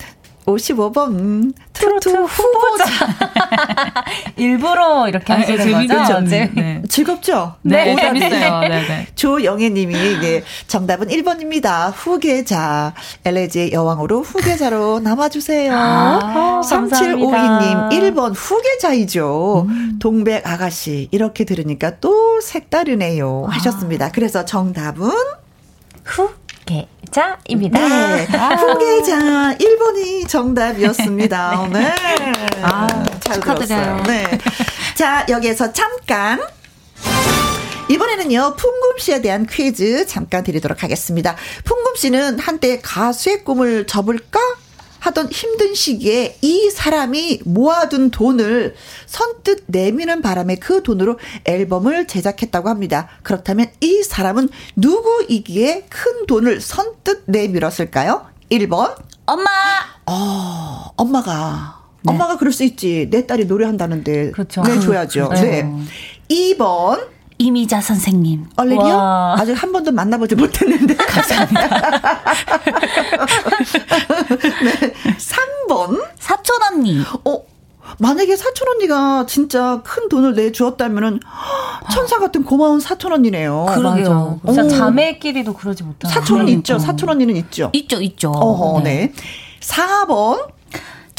[0.55, 2.85] 55번 트로트, 트로트 후보자.
[4.37, 6.21] 일부러 이렇게 하시는 거죠?
[6.21, 6.51] 네.
[6.55, 6.83] 네.
[6.89, 7.55] 즐겁죠?
[7.63, 8.03] 네, 네.
[8.03, 8.61] 재밌어요.
[8.61, 9.07] 네, 네.
[9.15, 11.93] 조영애님이 예, 정답은 1번입니다.
[11.95, 12.95] 후계자.
[13.25, 15.73] LAG의 여왕으로 후계자로 남아주세요.
[15.75, 19.67] 아, 3752님 1번 후계자이죠.
[19.69, 19.99] 음.
[20.01, 21.09] 동백 아가씨.
[21.11, 23.47] 이렇게 들으니까 또 색다르네요.
[23.49, 24.07] 하셨습니다.
[24.07, 24.11] 아.
[24.13, 25.11] 그래서 정답은
[26.05, 26.31] 후후
[27.11, 27.89] 계자입니다.
[27.89, 28.27] 네.
[28.37, 28.55] 아.
[28.55, 31.69] 후계자 1번이 정답이었습니다.
[31.73, 31.81] 네.
[31.81, 31.93] 네.
[32.63, 32.87] 아,
[33.21, 33.57] 잘 축하드려요.
[33.67, 34.03] 들었어요.
[34.05, 34.39] 네.
[34.95, 36.41] 자, 여기에서 잠깐
[37.89, 41.35] 이번에는요, 풍금 씨에 대한 퀴즈 잠깐 드리도록 하겠습니다.
[41.65, 44.39] 풍금 씨는 한때 가수의 꿈을 접을까?
[45.01, 48.75] 하던 힘든 시기에 이 사람이 모아둔 돈을
[49.07, 53.09] 선뜻 내미는 바람에 그 돈으로 앨범을 제작했다고 합니다.
[53.23, 58.27] 그렇다면 이 사람은 누구이기에 큰 돈을 선뜻 내밀었을까요?
[58.51, 58.95] 1번.
[59.27, 59.49] 엄마!
[60.07, 61.81] 어, 엄마가.
[62.03, 62.13] 네.
[62.13, 63.09] 엄마가 그럴 수 있지.
[63.11, 64.33] 내 딸이 노래한다는데.
[64.33, 64.63] 그렇죠.
[64.63, 65.29] 내 줘야죠.
[65.35, 65.63] 네.
[65.63, 65.73] 네.
[66.29, 67.20] 2번.
[67.45, 68.49] 이미자 선생님.
[68.57, 69.35] 얼레리요?
[69.39, 70.95] 아직 한 번도 만나보지 못했는데.
[70.95, 71.69] 감사합니다.
[74.63, 74.93] 네.
[75.17, 76.05] 3번.
[76.19, 77.01] 사촌 언니.
[77.25, 77.43] 어,
[77.99, 81.21] 만약에 사촌 언니가 진짜 큰 돈을 내 주었다면은
[81.91, 83.69] 천사 같은 고마운 사촌 언니네요.
[83.75, 84.41] 그러게요.
[84.45, 86.13] 진짜 자매끼리도 그러지 못하는.
[86.15, 86.59] 사촌은 그러니까.
[86.59, 86.79] 있죠.
[86.79, 87.71] 사촌 언니는 있죠.
[87.73, 88.31] 있죠, 있죠.
[88.33, 89.13] 어허, 네.
[89.13, 89.13] 네.
[89.61, 90.60] 4번.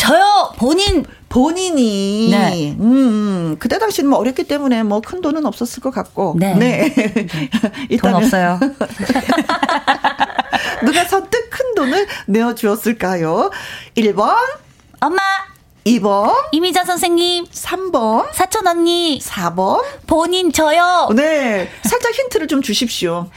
[0.02, 2.76] 저요 본인 본인이 네.
[2.80, 7.28] 음, 음, 그때 당시는 뭐 어렸기 때문에 뭐 큰 돈은 없었을 것 같고 네, 네.
[8.02, 8.60] 돈 없어요.
[10.84, 13.52] 누가 선뜻 큰 돈을 내어 주었을까요?
[13.96, 14.36] 1번
[15.02, 15.22] 엄마
[15.86, 21.10] 2번 이미자 선생님 3번 사촌 언니 4번 본인 저요.
[21.16, 21.70] 네.
[21.84, 23.30] 살짝 힌트를 좀 주십시오.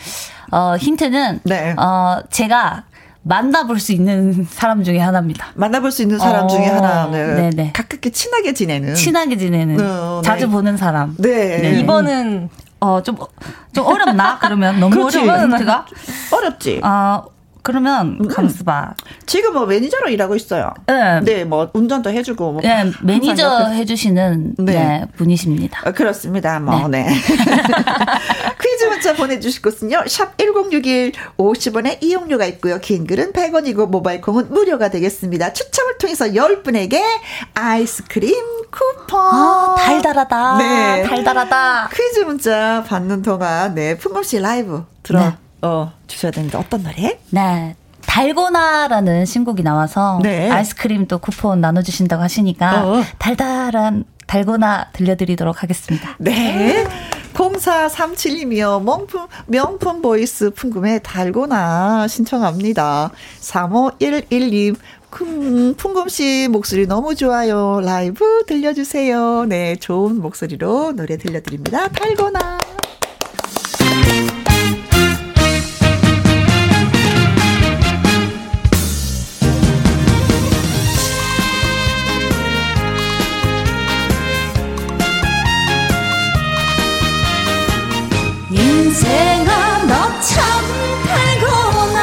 [0.51, 1.75] 어, 힌트는 네.
[1.79, 2.85] 어, 제가
[3.25, 5.49] 만나볼 수 있는 사람 중에 하나입니다.
[5.55, 7.73] 만나볼 수 있는 사람 어, 중에 하나는 네네.
[7.73, 10.29] 가깝게 친하게 지내는 친하게 지내는 어, 네.
[10.29, 11.17] 자주 보는 사람.
[11.19, 11.59] 네.
[11.59, 11.81] 네.
[11.81, 13.27] 이번은 어좀좀
[13.73, 14.39] 좀 어렵나?
[14.39, 15.87] 그러면 너무 어려운 힌트가
[16.33, 16.81] 어렵지.
[16.85, 17.25] 어
[17.65, 18.29] 그러면 음.
[18.29, 20.73] 감스바 지금 뭐 매니저로 일하고 있어요.
[20.87, 24.73] 네, 네 뭐 운전도 해주고 뭐 네, 매니저 해주시는 네.
[24.75, 25.81] 네, 분이십니다.
[25.89, 26.61] 어, 그렇습니다.
[26.61, 27.05] 뭐 네.
[27.05, 27.15] 네.
[28.63, 30.05] 퀴즈 문자 보내주실 곳은요.
[30.07, 32.79] 샵 #1061 50원의 이용료가 있고요.
[32.81, 35.53] 긴 글은 100원이고 모바일 콩은 무료가 되겠습니다.
[35.55, 37.01] 추첨을 통해서 10분에게
[37.55, 38.35] 아이스크림
[38.71, 39.21] 쿠폰.
[39.21, 40.59] 아, 달달하다.
[40.59, 41.89] 네, 달달하다.
[41.95, 45.33] 퀴즈 문자 받는 동안 네씨 라이브 들어.
[45.65, 45.69] 네.
[45.69, 47.19] 어, 주셔야 되는데 어떤 노래?
[47.31, 47.75] 네.
[48.07, 50.51] 달고나라는 신곡이 나와서 네.
[50.51, 53.03] 아이스크림 또 쿠폰 나눠주신다고 하시니까 어.
[53.19, 56.17] 달달한 달고나 들려드리도록 하겠습니다.
[56.19, 56.87] 네.
[57.33, 58.83] 0437님이요.
[58.85, 63.11] 명품, 명품 보이스 풍금의 달고나 신청합니다.
[63.41, 64.77] 3511님.
[65.11, 67.81] 풍금 씨 목소리 너무 좋아요.
[67.81, 69.45] 라이브 들려주세요.
[69.45, 71.89] 네, 좋은 목소리로 노래 들려드립니다.
[71.89, 72.59] 달고나.
[88.95, 90.39] 인생아 너 참
[91.05, 91.99] 달고나.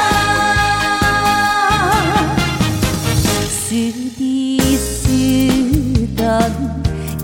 [3.47, 6.11] 쓰디 쓰던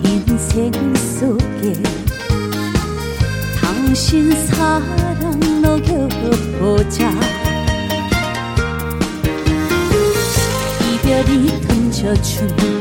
[0.06, 1.84] 인생 속에
[3.62, 7.12] 당신 사랑 녹여보자.
[10.94, 12.77] 이별이 던져준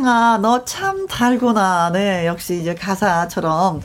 [0.00, 1.90] 어, 인생아 너 참 달구나.
[1.92, 3.80] 네 역시 이제 가사처럼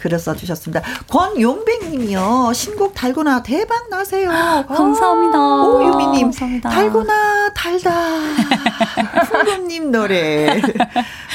[0.00, 0.80] 글을 써주셨습니다.
[1.10, 4.30] 권용백님이요 신곡 달구나 대박 나세요.
[4.68, 5.38] 감사합니다.
[5.38, 6.70] 오 유미님 감사합니다.
[6.70, 7.90] 달구나 달다.
[9.28, 10.60] 풍금님 노래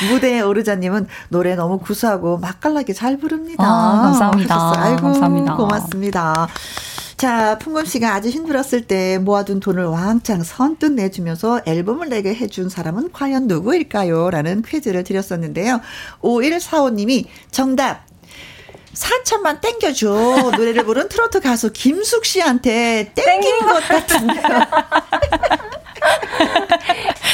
[0.10, 3.64] 무대에 오르자님은 노래 너무 구수하고 맛깔나게 잘 부릅니다.
[3.66, 4.56] 아, 감사합니다.
[4.56, 4.84] 하셨어요.
[4.86, 5.56] 아이고 감사합니다.
[5.56, 6.48] 고맙습니다.
[7.18, 13.12] 자, 풍금 씨가 아주 힘들었을 때 모아둔 돈을 왕창 선뜻 내주면서 앨범을 내게 해준 사람은
[13.12, 14.30] 과연 누구일까요?
[14.30, 15.82] 라는 퀴즈를 드렸었는데요.
[16.22, 18.06] 5145님이 정답.
[18.94, 20.52] 4천만 땡겨줘.
[20.56, 24.44] 노래를 부른 트로트 가수 김숙 씨한테 땡긴 것 같은데요.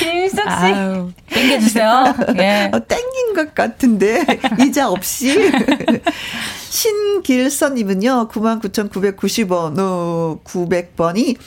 [0.04, 0.48] 김숙 씨.
[0.48, 2.16] 아유, 땡겨주세요.
[2.38, 2.70] 예.
[2.74, 4.26] 어, 땡긴 것 같은데
[4.60, 5.34] 이자 없이
[6.70, 11.38] 신길선님은요 99,990원 어, 900번이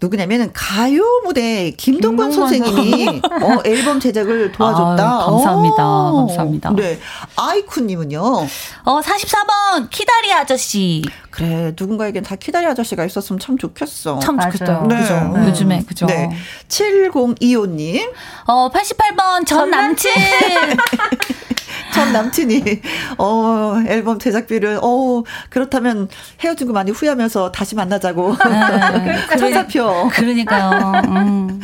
[0.00, 5.02] 누구냐면은 가요 무대 김동건 선생님이 어, 앨범 제작을 도와줬다.
[5.02, 5.76] 아유, 감사합니다.
[5.84, 6.26] 어.
[6.26, 6.70] 감사합니다.
[6.76, 6.98] 네.
[7.36, 8.20] 아이쿠 님은요.
[8.84, 11.02] 어, 44번, 키다리 아저씨.
[11.30, 14.18] 그래, 누군가에겐 다 키다리 아저씨가 있었으면 참 좋겠어.
[14.20, 14.38] 참.
[14.38, 14.86] 좋겠다.
[14.88, 15.00] 네.
[15.00, 15.32] 그죠.
[15.36, 15.46] 네.
[15.48, 16.06] 요즘에, 그죠.
[16.06, 16.30] 네.
[16.68, 18.08] 7025 님.
[18.46, 20.12] 어, 88번, 전 남친.
[21.92, 22.62] 전 남친이
[23.18, 26.08] 어 앨범 제작비를 어 그렇다면
[26.40, 29.36] 헤어진 거 많이 후회하면서 다시 만나자고 네.
[29.38, 31.02] 천사표 그러니까요.
[31.06, 31.60] 음.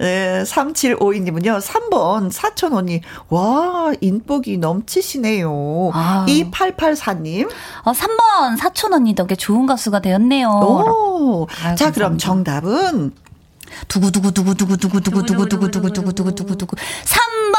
[0.00, 6.26] 네, 3752님은요 3번 사촌 언니 와 인복이 넘치시네요 아우.
[6.26, 7.48] 2884님
[7.84, 10.48] 어, 3번, 사촌 언니 덕에 좋은 가수가 되었네요.
[10.48, 11.46] 오.
[11.64, 12.60] 아유, 자 그럼 감사합니다.
[12.60, 13.12] 정답은
[13.88, 17.54] 두구두구두구두구두구두구두구두구두구두구두구 3번, 사촌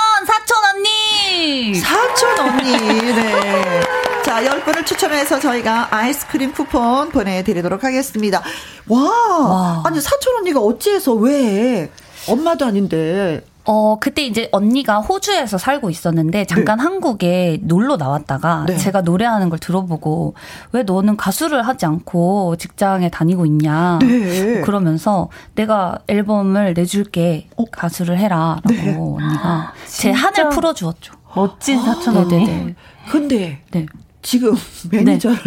[1.35, 1.75] 언니.
[1.75, 3.81] 사촌 언니 네.
[4.23, 8.41] 자, 10분을 추첨해서 저희가 아이스크림 쿠폰 보내드리도록 하겠습니다.
[8.87, 9.83] 와, 와.
[9.85, 11.91] 아니, 사촌 언니가 어찌해서 왜
[12.27, 18.77] 엄마도 아닌데 어, 그때 이제 언니가 호주에서 살고 있었는데 잠깐 한국에 놀러 나왔다가 네.
[18.77, 20.35] 제가 노래하는 걸 들어보고
[20.71, 23.99] 왜 너는 가수를 하지 않고 직장에 다니고 있냐.
[24.01, 24.61] 네.
[24.61, 27.47] 그러면서 내가 앨범을 내줄게.
[27.57, 27.65] 어?
[27.71, 28.61] 가수를 해라.
[28.63, 29.25] 라고 네.
[29.25, 30.27] 언니가 제 진짜?
[30.27, 31.13] 한을 풀어 주었죠.
[31.35, 32.45] 멋진 사촌 언니.
[32.45, 32.75] 네네네.
[33.09, 33.85] 근데 네.
[34.25, 34.55] 지금
[34.89, 35.37] 매니저를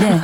[0.00, 0.20] 네.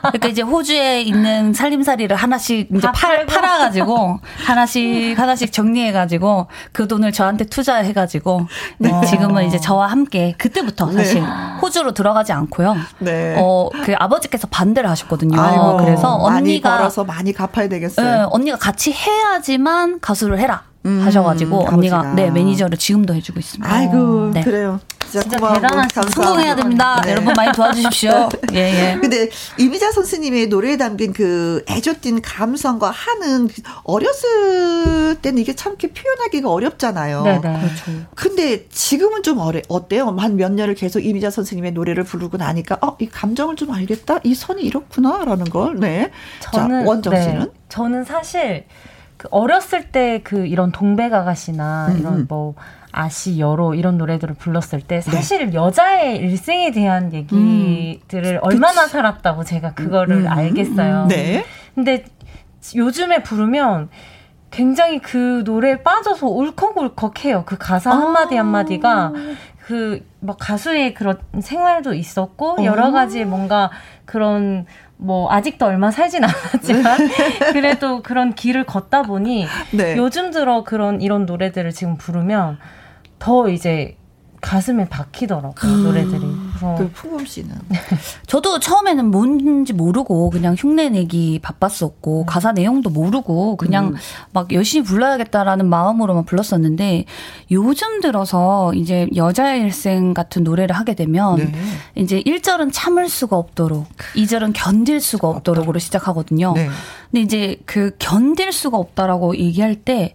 [0.00, 3.26] 그러니까 이제 호주에 있는 살림살이를 하나씩 이제 다 팔.
[3.26, 8.46] 팔아가지고 하나씩 하나씩 정리해가지고 그 돈을 저한테 투자해가지고
[8.78, 11.22] 네, 지금은 이제 저와 함께 그때부터 사실
[11.60, 12.74] 호주로 들어가지 않고요.
[13.00, 13.34] 네.
[13.38, 15.38] 어, 그 아버지께서 반대를 하셨거든요.
[15.38, 18.06] 아이고, 그래서 많이 언니가 벌어서 많이 갚아야 되겠어요.
[18.06, 20.62] 네, 언니가 같이 해야지만 가수를 해라.
[20.86, 22.14] 음, 하셔가지고 언니가 아버지가.
[22.14, 23.70] 네 매니저를 지금도 해주고 있습니다.
[23.72, 24.42] 아이고 네.
[24.42, 24.80] 그래요.
[25.08, 25.52] 진짜, 진짜.
[25.54, 26.02] 대단하시다.
[26.02, 27.00] 성공해야 됩니다.
[27.04, 27.12] 네.
[27.12, 28.28] 여러분 많이 도와주십시오.
[28.54, 28.56] 예
[28.94, 28.98] 예.
[29.00, 29.28] 근데
[29.58, 36.50] 이미자 선생님의 노래에 담긴 그 애젓띤 감성과 하는 그 어렸을 때는 이게 참 이렇게 표현하기가
[36.50, 37.22] 어렵잖아요.
[37.22, 37.60] 네 네.
[37.60, 38.06] 그렇죠.
[38.14, 40.14] 근데 지금은 좀 어래, 어때요?
[40.18, 44.18] 한 몇 년을 계속 이미자 선생님의 노래를 부르고 나니까, 어, 이 감정을 좀 알겠다?
[44.22, 46.10] 이 선이 이렇구나 라는 걸, 네.
[46.40, 47.50] 저는 자, 원정 네, 씨는?
[47.70, 48.64] 저는 사실
[49.16, 51.98] 그 어렸을 때 그 이런 동백 아가씨나 음, 음.
[51.98, 52.54] 이런 뭐
[52.92, 60.16] 아시 여로 이런 노래들을 불렀을 때 사실 여자의 일생에 대한 얘기들을 얼마나 살았다고 제가 그거를
[60.16, 61.06] 음, 음, 알겠어요.
[61.08, 61.44] 네.
[61.74, 62.04] 근데
[62.74, 63.90] 요즘에 부르면
[64.50, 67.44] 굉장히 그 노래에 빠져서 울컥울컥해요.
[67.44, 67.94] 그 가사 아.
[67.94, 69.12] 한마디 한마디가
[69.66, 73.70] 그 막 가수의 그런 생활도 있었고 여러 가지 뭔가
[74.04, 74.66] 그런
[74.98, 76.98] 뭐 아직도 얼마 살진 않았지만
[77.52, 79.96] 그래도 그런 길을 걷다 보니 네.
[79.96, 82.58] 요즘 들어 그런 이런 노래들을 지금 부르면
[83.18, 83.96] 더 이제
[84.46, 85.82] 가슴에 박히더라고요 음.
[85.82, 86.20] 노래들이.
[86.20, 87.50] 그래서 그 풍금 씨는
[88.28, 92.26] 저도 처음에는 뭔지 모르고 그냥 흉내 내기 바빴었고 음.
[92.26, 93.94] 가사 내용도 모르고 그냥 음.
[94.32, 97.06] 막 열심히 불러야겠다라는 마음으로만 불렀었는데
[97.50, 101.52] 요즘 들어서 이제 여자 일생 같은 노래를 하게 되면 네.
[101.96, 106.52] 이제 1절은 참을 수가 없도록 2절은 견딜 수가 없도록으로 시작하거든요.
[106.54, 106.68] 네.
[107.10, 110.14] 근데 이제 그 견딜 수가 없다라고 얘기할 때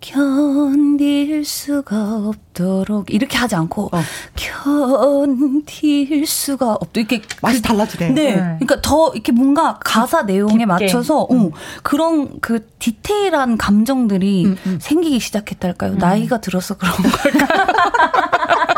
[0.00, 4.00] 견딜 수가 없도록 이렇게 하지 않고 어.
[4.36, 8.10] 견딜 수가 없도록 이렇게 맛이 그, 달라지네.
[8.10, 8.36] 네.
[8.36, 8.36] 네.
[8.36, 10.66] 그러니까 더 이렇게 뭔가 가사 내용에 깊게.
[10.66, 11.46] 맞춰서 음.
[11.46, 11.50] 어,
[11.82, 14.78] 그런 그 디테일한 감정들이 음, 음.
[14.80, 15.92] 생기기 시작했달까요?
[15.92, 15.98] 음.
[15.98, 18.76] 나이가 들어서 그런 걸까?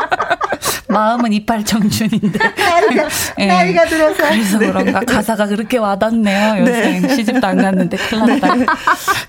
[0.91, 2.37] 마음은 이빨 청춘인데.
[2.37, 3.45] 나이가, 네.
[3.47, 4.15] 나이가 들어서.
[4.29, 4.67] 그래서 네.
[4.71, 4.99] 그런가.
[5.01, 6.61] 가사가 그렇게 와닿네요.
[6.61, 7.15] 요새 네.
[7.15, 8.55] 시집도 안 갔는데 큰일 났다.
[8.55, 8.65] 네.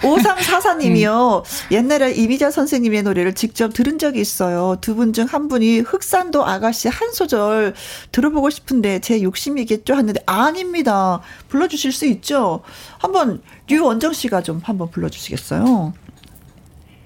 [0.02, 1.38] 5344님이요.
[1.40, 1.42] 음.
[1.70, 4.76] 옛날에 이미자 선생님의 노래를 직접 들은 적이 있어요.
[4.80, 7.74] 두 분 중 한 분이 흑산도 아가씨 한 소절
[8.12, 9.94] 들어보고 싶은데 제 욕심이겠죠?
[9.94, 11.20] 했는데 아닙니다.
[11.48, 12.60] 불러주실 수 있죠?
[12.98, 15.92] 한번 류원정 씨가 좀 한번 불러주시겠어요?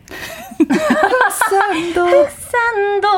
[0.59, 3.09] 흑산도 흑산도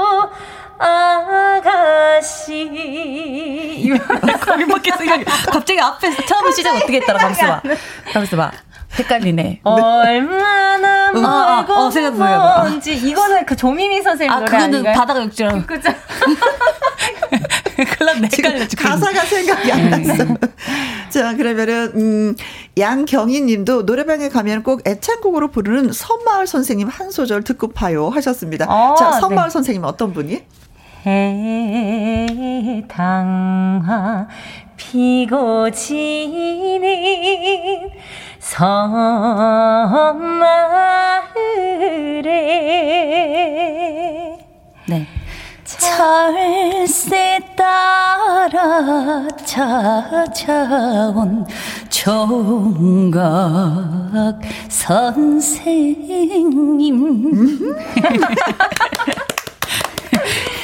[0.78, 2.68] 아가씨.
[4.40, 7.62] 거기밖에 생각이 갑자기 앞에서 처음 시작 어떻게 했더라, 가만있어 봐.
[8.12, 8.52] 가만있어 봐.
[8.98, 9.60] 헷갈리네.
[9.64, 12.94] 얼마나 멀고 어, 어, 어, 생각나, 먼지.
[12.94, 14.94] 이거는 그 조미미 선생님 아, 노래 그거는 아닌가요?
[14.94, 15.66] 바다가 육지랑.
[15.66, 15.90] 그죠.
[17.96, 19.98] 클럽 헷갈려 가사가 생각이 안 네.
[19.98, 20.24] 났어.
[21.10, 22.34] 자, 그러면은, 음,
[22.76, 28.66] 양경희 님도 노래방에 가면 꼭 애창곡으로 부르는 선마을 선생님 한 소절 듣고 파요 하셨습니다.
[28.68, 29.52] 아, 자, 선마을 네.
[29.52, 30.42] 선생님 어떤 분이?
[31.06, 32.88] 해당화
[34.76, 36.88] 피고 지는
[38.40, 39.18] 섬마을에
[44.86, 45.06] 네.
[45.64, 50.36] 철새 따라 찾아온
[51.90, 53.18] 총각
[54.68, 55.68] 선생님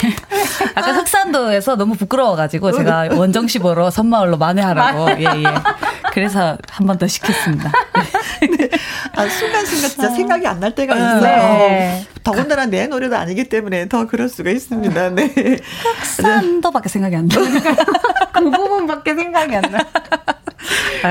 [0.74, 5.42] 아까 흑산도에서 너무 부끄러워가지고 제가 원정씨 보러 섬마을로 만회하라고 예예.
[5.42, 5.44] 예.
[6.12, 7.72] 그래서 한 번 더 시켰습니다.
[8.58, 8.68] 네.
[9.16, 11.58] 아, 순간순간 진짜 생각이 안 날 때가 아, 있어요.
[11.68, 12.06] 네.
[12.22, 15.10] 더군다나 내 노래도 아니기 때문에 더 그럴 수가 있습니다.
[15.10, 15.34] 네.
[16.00, 17.36] 흑산도밖에 생각이 안 나.
[18.32, 19.78] 그 부분밖에 생각이 안 나.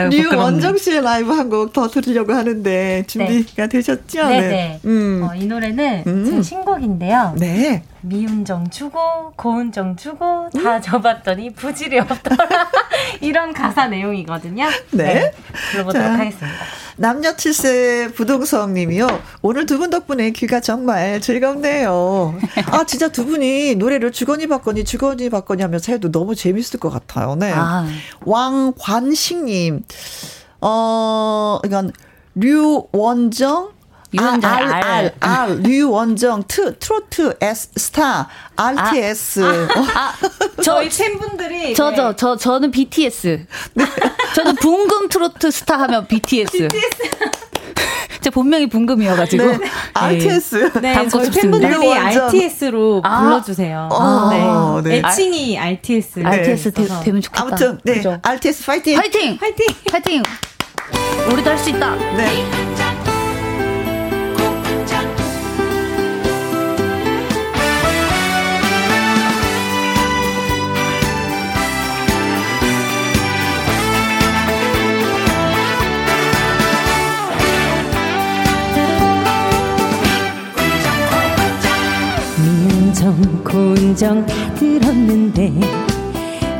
[0.09, 3.69] 류원정 씨의 라이브 한 곡 더 들으려고 하는데 준비가 네.
[3.69, 4.25] 되셨죠?
[4.27, 4.47] 네네.
[4.47, 4.79] 네.
[4.85, 5.27] 음.
[5.29, 6.25] 어, 이 노래는 음.
[6.25, 7.35] 제 신곡인데요.
[7.37, 7.83] 네.
[8.05, 10.81] 미운 정 주고 고운 정 주고 다 음.
[10.81, 12.37] 줘봤더니 부질이 없더라
[13.21, 14.65] 이런 가사 내용이거든요.
[14.91, 15.13] 네.
[15.13, 15.31] 네
[15.71, 16.57] 불러보도록 자, 하겠습니다.
[16.97, 19.07] 남녀 7세 부동성님이요.
[19.41, 22.35] 오늘 두 분 덕분에 귀가 정말 즐겁네요.
[22.67, 27.35] 아 진짜 두 분이 노래를 주거니 받거니 주거니 받거니 하면서 해도 너무 재밌을 것 같아요.
[27.35, 27.51] 네.
[27.55, 27.87] 아.
[28.25, 29.83] 왕관식님,
[30.61, 31.91] 어 이건
[32.35, 33.71] 류원정
[34.13, 39.41] 류원정 아, R, R, R, 류원정, 트, 트로트, S, 스타, RTS.
[39.43, 41.73] 아, 아, 아, 저희 팬분들이.
[41.73, 43.45] 저, 저, 저, 저는 BTS.
[43.73, 43.85] 네.
[44.35, 46.67] 저는 붕금 트로트 스타 하면 BTS.
[46.67, 47.33] BTS.
[48.21, 49.45] 제 본명이 붕금이어가지고.
[49.45, 49.59] 네.
[49.93, 50.71] RTS.
[50.81, 53.21] 네, 네 저희 팬분들이 RTS로 아.
[53.21, 53.89] 불러주세요.
[53.91, 55.01] 아, 네.
[55.01, 55.07] 네.
[55.09, 56.21] 애칭이 RTS.
[56.23, 57.43] RTS 되, 되면 좋겠다.
[57.43, 57.95] 아무튼, 네.
[57.95, 58.19] 그죠?
[58.21, 58.97] RTS 파이팅!
[58.97, 59.37] 파이팅!
[59.37, 59.67] 파이팅!
[59.91, 60.23] 파이팅!
[61.31, 61.95] 우리도 할 수 있다.
[62.15, 63.12] 네.
[83.03, 84.25] 곤정 곤정
[84.55, 85.51] 들었는데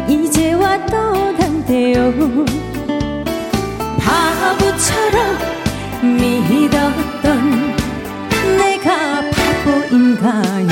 [0.10, 2.14] 이제와 떠난대요.
[3.98, 5.38] 바보처럼
[6.02, 7.76] 믿었던
[8.58, 10.68] 내가 바보인가요?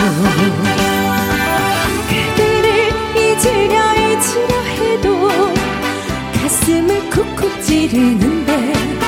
[2.10, 5.08] 그대를 잊으려 잊으려 해도
[6.34, 9.01] 가슴을 쿡쿡 찌르는데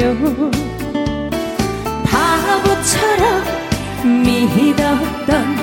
[0.00, 0.50] 떠난대요.
[2.04, 3.44] 바보처럼
[4.24, 5.56] 믿었던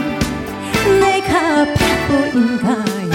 [1.00, 3.10] 내가 바보인가요?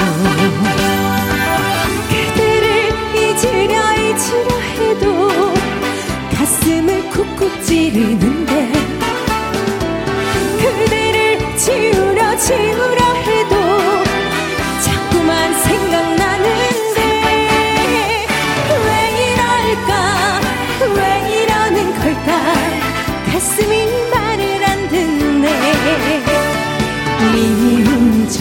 [2.09, 2.67] 그대를
[3.15, 5.55] 잊으려 잊으려 해도
[6.35, 8.73] 가슴을 쿡쿡 찌르는데
[10.61, 13.22] 그대를 지우려 지우려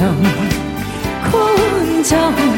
[0.02, 0.18] 정
[1.32, 2.51] 고운 정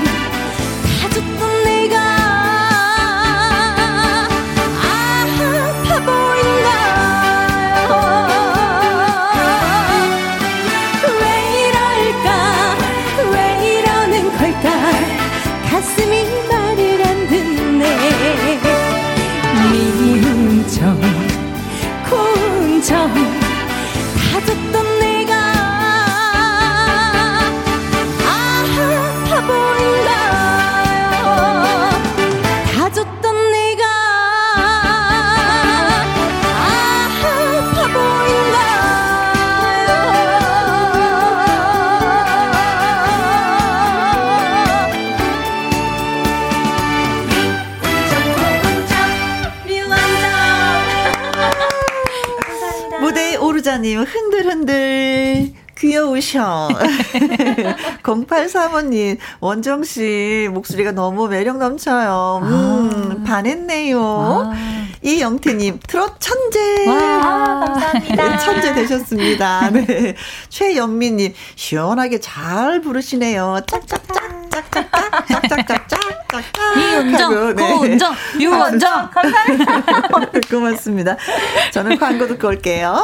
[53.94, 56.70] 이사님 흔들흔들 귀여우셔.
[58.04, 62.42] 0835님, 원정씨, 목소리가 너무 매력 넘쳐요.
[62.44, 63.24] 음, 아.
[63.24, 64.02] 반했네요.
[64.02, 64.54] 아.
[65.02, 66.88] 이영태님, 트롯 천재.
[66.88, 68.30] 와, 감사합니다.
[68.30, 69.70] 네, 천재 되셨습니다.
[69.74, 70.16] 네.
[70.50, 73.60] 최영민님, 시원하게 잘 부르시네요.
[73.68, 76.00] 짝짝짝, 짝짝짝, 짝짝짝짝,
[76.78, 77.68] 이은정, 네.
[77.68, 79.10] 고은정, 유원정.
[79.12, 79.82] 감사합니다.
[80.50, 81.18] 고맙습니다.
[81.72, 83.04] 저는 광고 듣고 올게요.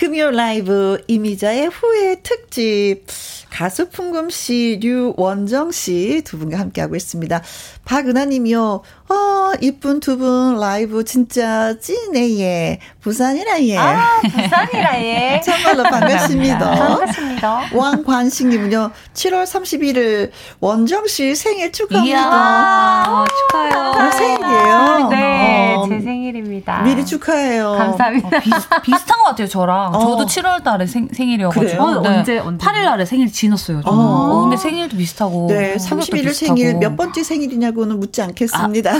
[0.00, 3.04] 금요 라이브 이미자의 후회 특집
[3.50, 7.42] 가수 풍금 씨, 류원정 씨 두 분과 함께하고 있습니다.
[7.84, 8.80] 박은하 님이요.
[9.10, 12.78] 어, 이쁜 두 분 라이브 진짜 찐해, 예.
[13.00, 13.78] 부산이라, 예.
[13.78, 15.40] 아, 부산이라, 예.
[15.44, 16.70] 정말로 반갑습니다.
[16.70, 17.62] 반갑습니다.
[17.72, 18.90] 왕관식 님은요.
[19.14, 20.30] 7월 31일
[20.60, 22.18] 원정 씨 생일 축하합니다.
[22.18, 23.92] 이야, 어, 축하해요.
[23.94, 25.08] 아, 생일이에요?
[25.10, 26.82] 네, 어, 제 생일입니다.
[26.82, 27.72] 미리 축하해요.
[27.72, 28.28] 감사합니다.
[28.28, 28.40] 어,
[28.82, 29.94] 비슷, 한것 같아요, 저랑.
[29.94, 30.00] 어.
[30.00, 31.82] 저도 7월 달에 생, 생일이어가지고.
[31.82, 32.08] 어, 네.
[32.08, 32.66] 언제, 언제?
[32.66, 33.98] 8일 날에 생일 지났어요, 저는.
[33.98, 34.42] 어.
[34.42, 35.46] 근데 생일도 비슷하고.
[35.48, 38.90] 네, 31일 생일 몇 번째 생일이냐고는 묻지 않겠습니다.
[38.90, 38.94] 아,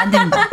[0.00, 0.48] 안, 됩니다.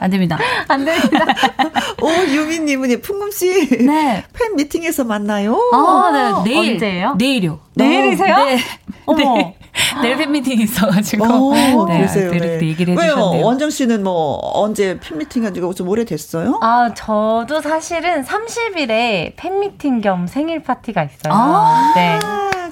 [0.00, 0.38] 안 됩니다.
[0.68, 1.26] 안 됩니다.
[2.02, 3.84] 오, 유민님은, 풍금씨.
[3.86, 4.24] 네.
[4.32, 5.58] 팬 미팅에서 만나요?
[5.72, 6.50] 아, 네.
[6.50, 6.72] 내일.
[6.74, 7.14] 언제예요?
[7.18, 7.60] 내일요.
[7.74, 8.36] 내일이세요?
[8.44, 8.58] 네.
[9.06, 9.36] 어머.
[9.36, 9.56] 네.
[10.02, 11.24] 내일 팬미팅 있어가지고.
[11.24, 12.30] 오, 네, 그러세요.
[12.32, 12.60] 네.
[12.62, 13.12] 얘기를 왜요?
[13.12, 13.44] 해주셨네요.
[13.46, 16.58] 원정 씨는 뭐, 언제 팬미팅 가지고 좀 오래됐어요?
[16.62, 21.32] 아, 저도 사실은 30일에 팬미팅 겸 생일 파티가 있어요.
[21.32, 22.18] 아, 네.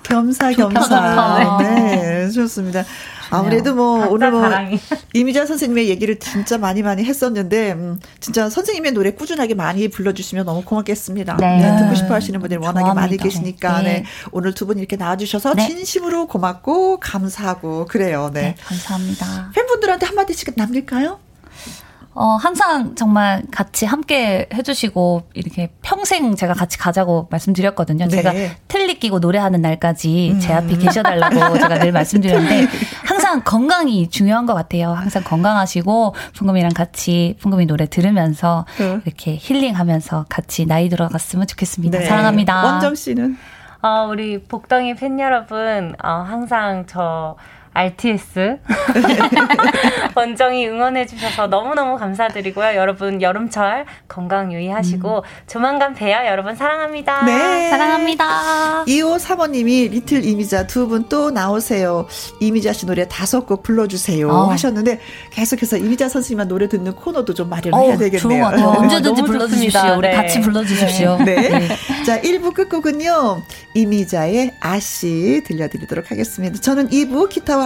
[0.02, 1.58] 겸사겸사.
[1.60, 2.84] 네, 좋습니다.
[3.30, 4.44] 아무래도 뭐 오늘 뭐.
[5.14, 10.62] 이미자 선생님의 얘기를 진짜 많이 많이 했었는데 음, 진짜 선생님의 노래 꾸준하게 많이 불러주시면 너무
[10.62, 11.36] 고맙겠습니다.
[11.38, 11.58] 네.
[11.60, 13.00] 네 듣고 싶어 하시는 분들이 워낙에 좋아합니다.
[13.00, 13.84] 많이 계시니까 네.
[14.00, 14.04] 네.
[14.32, 15.68] 오늘 두 분 이렇게 나와주셔서 네.
[15.68, 18.30] 진심으로 고맙고 감사하고 그래요.
[18.34, 18.40] 네.
[18.40, 19.52] 네 감사합니다.
[19.54, 21.20] 팬분들한테 한마디씩 남길까요?
[22.18, 28.06] 어, 항상 정말 같이 함께 해주시고, 이렇게 평생 제가 같이 가자고 말씀드렸거든요.
[28.08, 28.10] 네.
[28.16, 28.32] 제가
[28.68, 30.40] 틀리 끼고 노래하는 날까지 음.
[30.40, 32.68] 제 앞에 계셔달라고 제가 늘 말씀드렸는데,
[33.26, 34.92] 항상 건강이 중요한 것 같아요.
[34.92, 39.02] 항상 건강하시고, 풍금이랑 같이 풍금이 노래 들으면서, 음.
[39.04, 41.98] 이렇게 힐링하면서 같이 나이 들어갔으면 좋겠습니다.
[41.98, 42.04] 네.
[42.04, 42.64] 사랑합니다.
[42.64, 43.36] 원정 씨는?
[43.82, 47.34] 어, 우리 복덩이 팬 여러분, 어, 항상 저,
[47.76, 48.56] RTS
[50.16, 52.74] 원정이 응원해 주셔서 너무너무 감사드리고요.
[52.76, 55.22] 여러분 여름철 건강 유의하시고 음.
[55.46, 56.26] 조만간 봬요.
[56.26, 57.24] 여러분 사랑합니다.
[57.26, 57.68] 네.
[57.70, 58.84] 사랑합니다.
[58.86, 62.06] 2호 사모님이 리틀 이미자 두 분 또 나오세요.
[62.40, 64.44] 이미자 씨 노래 다섯 곡 불러주세요 어.
[64.50, 64.98] 하셨는데
[65.30, 68.18] 계속해서 이미자 선생님만 노래 듣는 코너도 좀 마련해야 어, 되겠네요.
[68.20, 68.66] 좋은 것 같아요.
[68.66, 69.94] 어, 언제든지 불러주십시오.
[69.98, 70.14] 우리 네.
[70.14, 71.18] 같이 불러주십시오.
[71.24, 71.34] 네.
[71.48, 71.68] 네.
[72.06, 73.42] 자 1부 끝곡은요.
[73.74, 76.58] 이미자의 아씨 들려드리도록 하겠습니다.
[76.60, 77.65] 저는 2부 기타와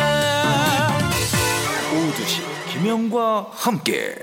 [2.11, 2.41] 오두시
[2.73, 4.15] 김혜영과 함께.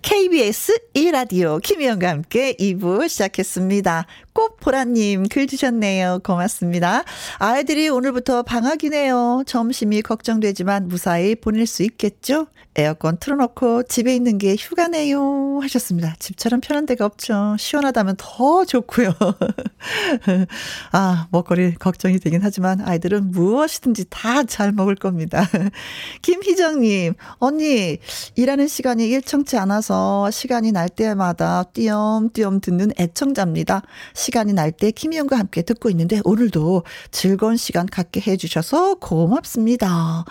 [0.00, 4.06] KBS 1라디오 김희영과 함께 2부 시작했습니다.
[4.32, 6.20] 꽃보라님 글 주셨네요.
[6.24, 7.04] 고맙습니다.
[7.38, 9.44] 아이들이 오늘부터 방학이네요.
[9.46, 12.46] 점심이 걱정되지만 무사히 보낼 수 있겠죠?
[12.76, 15.60] 에어컨 틀어놓고 집에 있는 게 휴가네요.
[15.62, 16.14] 하셨습니다.
[16.18, 17.56] 집처럼 편한 데가 없죠.
[17.58, 19.12] 시원하다면 더 좋고요.
[20.92, 25.46] 아, 먹거리 걱정이 되긴 하지만 아이들은 무엇이든지 다 잘 먹을 겁니다.
[26.22, 27.98] 김희정님, 언니,
[28.34, 33.82] 일하는 시간이 일정치 않아서 시간이 날 때마다 띄엄띄엄 듣는 애청자입니다.
[34.20, 40.24] 시간이 날 때 김희영과 함께 듣고 있는데 오늘도 즐거운 시간 갖게 해주셔서 고맙습니다.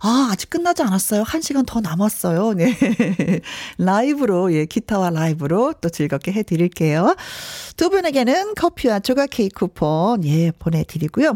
[0.00, 1.22] 아, 아직 끝나지 않았어요.
[1.22, 2.54] 한 시간 더 남았어요.
[2.54, 2.76] 네.
[3.78, 7.16] 라이브로, 예, 기타와 라이브로 또 즐겁게 해드릴게요.
[7.76, 11.34] 두 분에게는 커피와 조각 케이크 쿠폰, 예, 보내드리고요.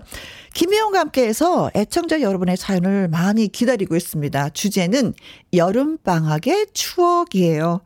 [0.55, 4.51] 김혜영과 함께해서 애청자 여러분의 사연을 많이 기다리고 있습니다.
[4.51, 5.15] 주제는
[5.55, 7.81] 여름방학의 추억이에요.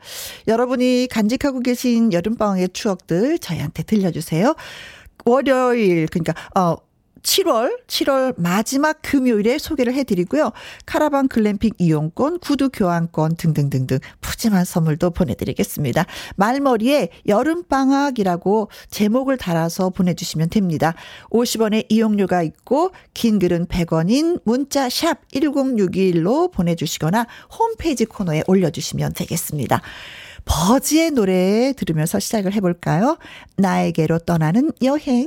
[0.48, 4.54] 여러분이 간직하고 계신 여름방학의 추억들 저희한테 들려주세요.
[5.26, 6.76] 월요일, 그러니까, 어,
[7.24, 10.52] 7월, 7월 마지막 금요일에 소개를 해드리고요.
[10.86, 16.06] 카라반 글램핑 이용권, 구두 교환권 등등등등 푸짐한 선물도 보내드리겠습니다.
[16.36, 20.94] 말머리에 여름방학이라고 제목을 달아서 보내주시면 됩니다.
[21.30, 27.26] 50원의 이용료가 있고 긴 글은 100원인 문자 샵 1061로 보내주시거나
[27.58, 29.80] 홈페이지 코너에 올려주시면 되겠습니다.
[30.44, 33.16] 버지의 노래 들으면서 시작을 해볼까요?
[33.56, 35.26] 나에게로 떠나는 여행.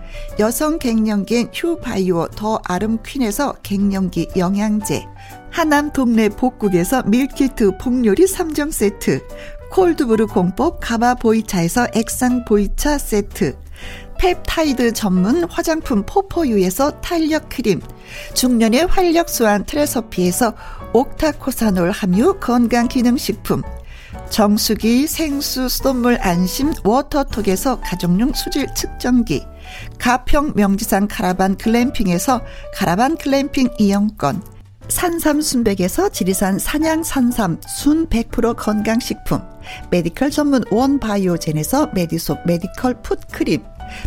[0.39, 5.05] 여성 갱년기엔 휴바이오 더 아름퀸에서 갱년기 영양제
[5.49, 9.21] 하남 동네 복국에서 밀키트 복요리 3종 세트
[9.71, 13.57] 콜드브루 공법 가마 보이차에서 액상 보이차 세트
[14.19, 17.81] 펩타이드 전문 화장품 포포유에서 탄력 크림
[18.33, 20.53] 중년의 활력 수한 트레서피에서
[20.93, 23.63] 옥타코사놀 함유 건강기능식품
[24.29, 29.45] 정수기 생수 수돗물 안심 워터톡에서 가정용 수질 측정기
[30.01, 32.41] 가평 명지산 카라반 글램핑에서
[32.73, 34.41] 카라반 글램핑 이용권
[34.87, 39.41] 산삼순백에서 지리산 산양 산삼 순 100% 건강식품
[39.91, 43.63] medical 전문 원바이오젠에서 메디속 메디컬 풋크림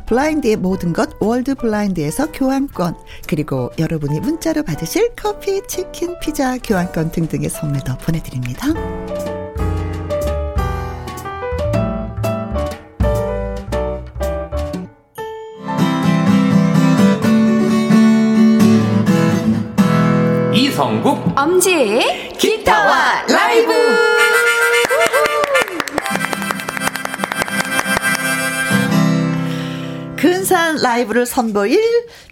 [0.07, 2.97] 블라인드의 모든 것 월드 블라인드에서 교환권
[3.29, 8.69] 그리고 여러분이 문자로 받으실 커피, 치킨, 피자, 교환권 등등의 선물도 보내드립니다.
[20.75, 21.39] 이성국.
[21.39, 23.73] 엄지의 기타와 라이브.
[30.17, 31.79] 근사한 라이브를 선보일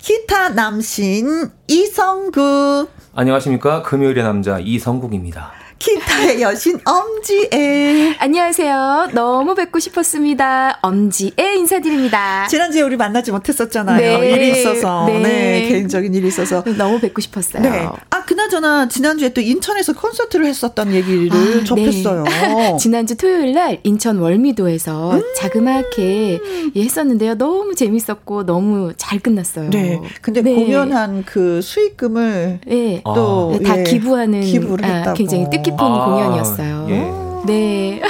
[0.00, 2.90] 기타 남신 이성국.
[3.14, 3.82] 안녕하십니까.
[3.84, 8.14] 금요일의 남자 이성국입니다 기타의 여신 엄지애.
[8.20, 9.08] 안녕하세요.
[9.14, 10.78] 너무 뵙고 싶었습니다.
[10.80, 12.46] 엄지애 인사드립니다.
[12.46, 13.98] 지난주에 우리 만나지 못했었잖아요.
[14.20, 14.30] 네.
[14.30, 15.06] 일이 있어서.
[15.06, 15.18] 네.
[15.18, 15.68] 네.
[15.68, 16.62] 개인적인 일이 있어서.
[16.78, 17.64] 너무 뵙고 싶었어요.
[17.64, 17.88] 네.
[18.10, 21.64] 아, 그나저나 지난주에 또 인천에서 콘서트를 했었던 얘기를 아, 네.
[21.64, 22.22] 접했어요.
[22.22, 22.76] 네.
[22.78, 26.38] 지난주 토요일 날 인천 월미도에서 음~ 자그맣게
[26.76, 27.34] 했었는데요.
[27.34, 29.70] 너무 재밌었고 너무 잘 끝났어요.
[29.70, 30.00] 네.
[30.20, 30.54] 근데 네.
[30.54, 32.60] 공연한 그 수익금을
[33.04, 33.66] 또 아.
[33.66, 35.16] 다 예, 기부하는 기부를 아, 했다고.
[35.16, 36.86] 굉장히 뜻깊 깊은 아, 공연이었어요.
[36.90, 37.12] 예.
[37.46, 38.02] 네.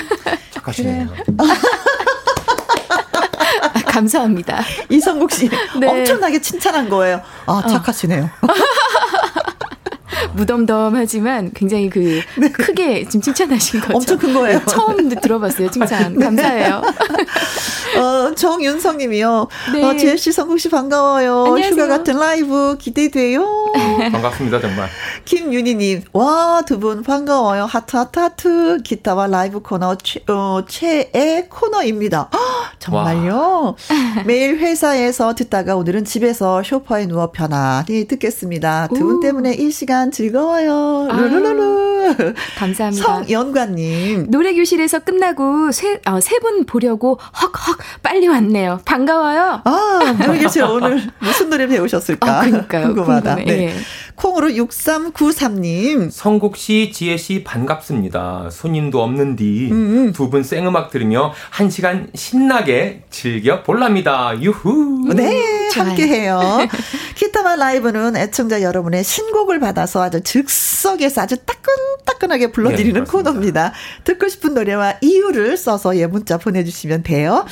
[0.51, 1.09] 착하시네요.
[3.87, 4.63] 감사합니다.
[4.89, 5.87] 이성국 씨 네.
[5.87, 7.21] 엄청나게 칭찬한 거예요.
[7.47, 7.67] 아 어.
[7.67, 8.29] 착하시네요.
[10.35, 12.51] 무덤덤하지만 굉장히 그 네.
[12.51, 13.97] 크게 지금 칭찬하신 거죠.
[13.97, 14.65] 엄청 큰 거예요.
[14.67, 15.71] 처음 들어봤어요.
[15.71, 16.15] 칭찬.
[16.17, 16.25] 네.
[16.25, 16.83] 감사해요.
[17.99, 19.49] 어, 정윤성님이요.
[19.75, 19.85] 네.
[19.85, 21.45] 어, 지혜 씨, 성국 씨 반가워요.
[21.47, 21.71] 안녕하세요.
[21.73, 23.47] 휴가 같은 라이브 기대돼요.
[24.13, 24.89] 반갑습니다, 정말.
[25.25, 27.65] 김윤희님, 와, 두 분 반가워요.
[27.65, 28.79] 하트, 하트, 하트.
[28.83, 32.31] 기타와 라이브 코너 최, 어, 최애 코너입니다.
[32.33, 32.39] 허,
[32.79, 33.77] 정말요?
[34.27, 38.89] 매일 회사에서 듣다가 오늘은 집에서 쇼파에 누워 편안히 듣겠습니다.
[38.89, 41.09] 두 분 때문에 이 시간 즐거워요.
[41.13, 42.02] 루루루루.
[42.59, 43.07] 감사합니다.
[43.07, 44.27] 성연관님.
[44.31, 48.81] 노래교실에서 끝나고 세, 어, 세분 보려고 헉헉 빨리 왔네요.
[48.85, 49.63] 반가워요.
[49.65, 52.41] 아, 노래교실 오늘 무슨 노래 배우셨을까?
[52.41, 52.87] 아, 그러니까요.
[52.95, 53.35] 궁금하다.
[53.37, 53.57] 궁금해.
[53.57, 53.65] 네.
[53.69, 53.75] 예.
[54.15, 56.11] 콩으로 6393님.
[56.11, 58.51] 성국 씨, 지혜 씨 반갑습니다.
[58.51, 59.77] 손님도 없는디 음.
[59.77, 60.13] 음.
[60.13, 64.35] 두분 생음악 들으며 한 시간 신나게 즐겨 볼랍니다.
[64.41, 65.13] 유후.
[65.15, 66.41] 네, 함께 해요.
[67.17, 73.73] 키타만 라이브는 애청자 여러분의 신곡을 받아서 아주 즉석에서 아주 따끈따끈하게 불러드리는 네, 코너입니다.
[74.05, 77.45] 듣고 싶은 노래와 이유를 써서 예 문자 보내주시면 돼요.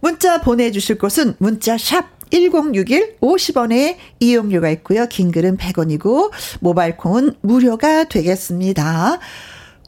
[0.00, 5.06] 문자 보내주실 곳은 문자 샵 1061 50원의 이용료가 있고요.
[5.06, 9.20] 긴 글은 100원이고 모바일 콩은 무료가 되겠습니다.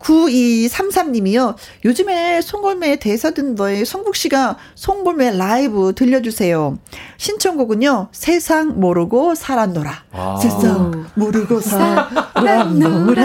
[0.05, 1.57] 9233님이요.
[1.85, 6.79] 요즘에 송골매 대사 든 거에 성국 씨가 송골매 라이브 들려주세요.
[7.17, 8.09] 신청곡은요.
[8.13, 10.05] 세상 모르고 살았노라.
[10.13, 10.39] 아.
[10.41, 13.23] 세상 모르고 살았노라.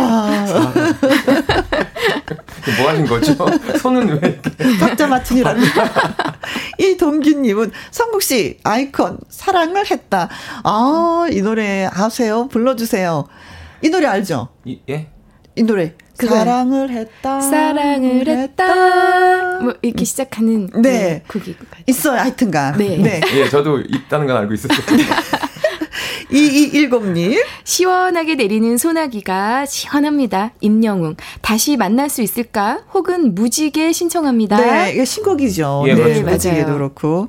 [2.77, 3.35] 뭐 하는 거죠?
[3.81, 4.77] 손은 왜 이렇게.
[4.79, 5.91] 박자 맞추니랍니다.
[6.79, 10.29] 이동규님은 성국 씨 아이콘 사랑을 했다.
[10.63, 12.47] 아, 이 노래 아세요?
[12.47, 13.25] 불러주세요.
[13.81, 14.49] 이 노래 알죠?
[14.65, 15.09] 이, 예?
[15.59, 15.93] 이 노래.
[16.17, 16.29] 그래.
[16.29, 17.41] 사랑을 했다.
[17.41, 19.59] 사랑을 했다.
[19.61, 21.21] 뭐 이렇게 시작하는 네.
[21.27, 21.55] 그 곡이
[21.85, 22.17] 있어요.
[22.21, 22.77] 하여튼간.
[22.77, 22.97] 네.
[22.97, 23.21] 네.
[23.33, 24.79] 예, 저도 있다는 건 알고 있었어요.
[26.31, 27.43] 2210님.
[27.65, 30.51] 시원하게 내리는 소나기가 시원합니다.
[30.61, 31.17] 임영웅.
[31.41, 32.83] 다시 만날 수 있을까?
[32.93, 34.57] 혹은 무지개 신청합니다.
[34.57, 35.83] 네, 이게 신곡이죠.
[35.87, 36.21] 예, 네, 그렇죠.
[36.21, 37.27] 무지개도 그렇고.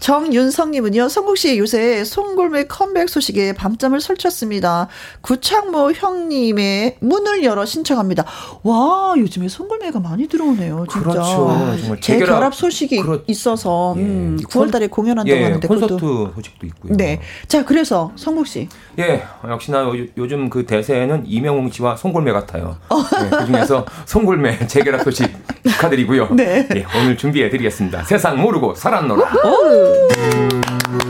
[0.00, 4.88] 정윤성님은요, 성국씨 요새 송골매 컴백 소식에 밤잠을 설쳤습니다.
[5.22, 8.24] 구창모 형님의 문을 열어 신청합니다.
[8.62, 10.86] 와, 요즘에 송골매가 많이 들어오네요.
[10.90, 11.08] 진짜.
[11.08, 11.20] 그렇죠.
[11.20, 13.22] 정말 재결합, 재결합 소식이 그렇...
[13.26, 14.02] 있어서, 예.
[14.02, 15.66] 음, 9월달에 공연한다고 예, 하는데.
[15.66, 16.32] 콘서트 그것도...
[16.36, 16.96] 소식도 있고요.
[16.96, 17.20] 네.
[17.48, 18.68] 자, 그래서 성국 씨.
[18.98, 22.76] 예, 역시나 요, 즘그 대세는 이명웅 씨와 송골매 같아요.
[22.88, 22.96] 어.
[23.02, 25.28] 네, 그 중에서 송골매 재결합 소식
[25.68, 26.28] 축하드리고요.
[26.34, 26.68] 네.
[26.74, 28.04] 예, 오늘 준비해드리겠습니다.
[28.04, 29.32] 세상 모르고 살았노라.
[29.88, 31.07] 가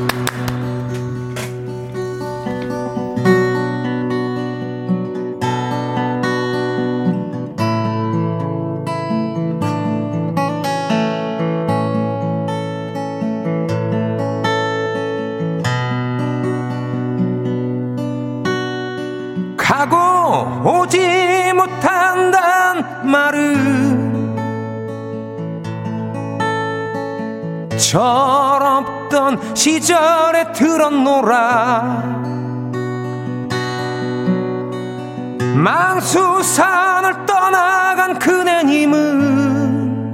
[31.08, 32.02] 노라.
[35.54, 40.12] 망수산을 떠나간 그네님은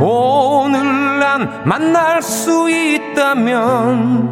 [0.00, 4.28] 오늘 난 만날 수 있다면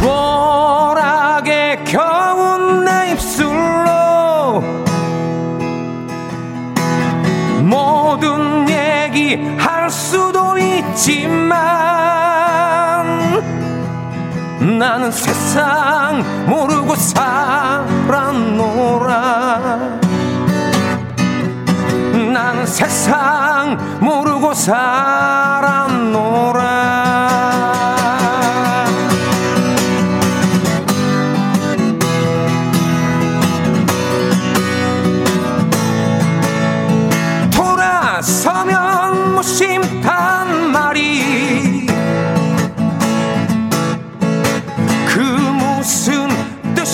[0.00, 2.45] 콜하게 겨운
[10.96, 11.52] 있지만
[14.78, 18.40] 나는 세상 모르고 살았노라.
[22.32, 26.06] 나는 세상 모르고 살았노라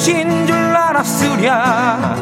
[0.03, 2.17] 뜻인 줄 알았으랴.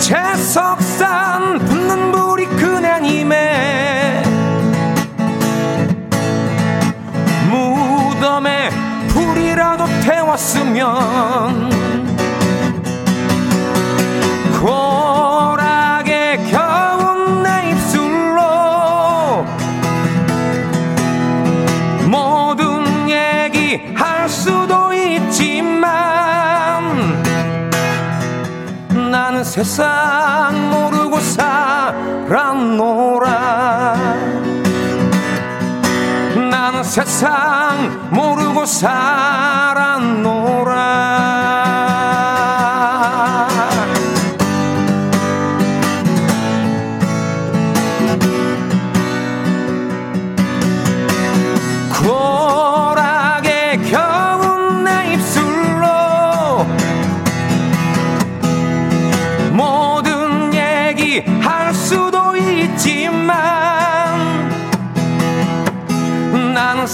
[0.00, 4.24] 채석산 붙는 불이 그냥임에
[7.48, 8.70] 무덤에
[9.10, 11.79] 불이라도 태웠으면
[29.50, 31.18] 세상 모르고
[32.28, 33.26] 살았노라.
[36.52, 39.19] 나는 세상 모르고 살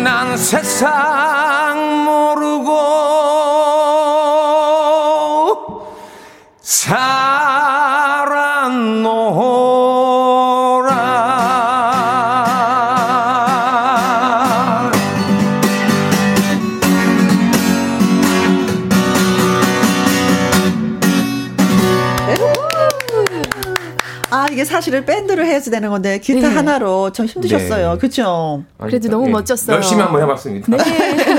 [0.02, 1.29] 난 세상
[24.90, 26.54] 사실은 밴드로 해야지 되는 건데 기타 네.
[26.54, 27.92] 하나로 좀 힘드셨어요.
[27.92, 27.98] 네.
[27.98, 28.64] 그렇죠?
[28.78, 29.32] 그래도 너무 네.
[29.32, 29.76] 멋졌어요.
[29.76, 30.76] 열심히 한번 해봤습니다.
[30.76, 31.29] 네.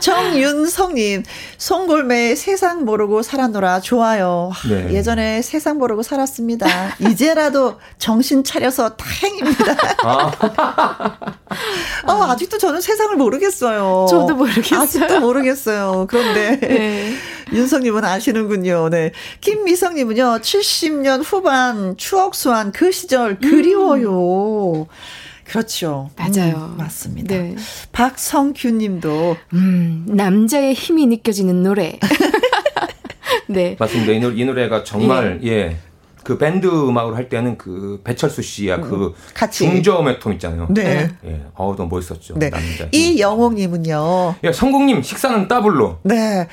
[0.00, 1.22] 정윤성님,
[1.58, 4.52] 송골매 세상 모르고 살았노라 좋아요.
[4.68, 4.92] 네.
[4.92, 6.66] 예전에 세상 모르고 살았습니다.
[7.00, 9.76] 이제라도 정신 차려서 다행입니다.
[10.04, 10.32] 아.
[12.06, 14.06] 어, 아직도 저는 세상을 모르겠어요.
[14.08, 14.80] 저도 모르겠어요.
[14.80, 16.06] 아직도 모르겠어요.
[16.08, 17.14] 그런데 네.
[17.52, 18.88] 윤성님은 아시는군요.
[18.90, 19.12] 네.
[19.40, 24.72] 김미성님은요, 70년 후반 추억 소환 그 시절 그리워요.
[24.82, 24.86] 음.
[25.48, 26.10] 그렇죠.
[26.16, 26.72] 맞아요.
[26.72, 27.34] 음, 맞습니다.
[27.34, 27.56] 네.
[27.92, 31.98] 박성규 님도, 음, 남자의 힘이 느껴지는 노래.
[33.48, 33.76] 네.
[33.78, 34.12] 맞습니다.
[34.12, 35.48] 이, 노, 이 노래가 정말, 예.
[35.48, 35.76] 예.
[36.26, 39.64] 그 밴드 음악을 할 때는 그 배철수 씨야 그 같이.
[39.64, 40.66] 중저음의 톤 있잖아요.
[40.70, 41.08] 네.
[41.24, 41.42] 예.
[41.54, 42.34] 어우 너무 멋있었죠.
[42.36, 42.50] 네.
[42.50, 42.88] 남자.
[42.90, 44.34] 이 영옥님은요.
[44.42, 46.00] 예, 성국님 식사는 따블로.
[46.02, 46.48] 네.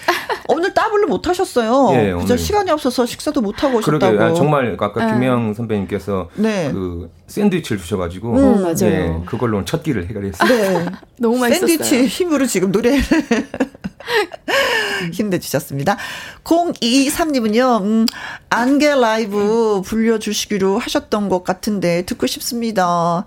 [0.47, 1.89] 오늘 따블로 못 하셨어요.
[1.95, 3.99] 예, 오늘 시간이 없어서 식사도 못 하고 오셨다고.
[3.99, 5.11] 그러게 아, 정말 아까 네.
[5.11, 6.69] 김영 선배님께서 네.
[6.71, 8.75] 그 샌드위치를 주셔가지고 음, 맞아요.
[8.79, 10.47] 네, 그걸로 첫 끼를 해결했어요.
[10.47, 10.85] 네.
[11.17, 11.67] 너무 맛있었어요.
[11.67, 12.99] 샌드위치 힘으로 지금 노래
[15.11, 15.97] 힘내주셨습니다.
[16.43, 18.05] 023님은요, 음,
[18.49, 23.25] 안개 라이브 불려주시기로 하셨던 것 같은데, 듣고 싶습니다.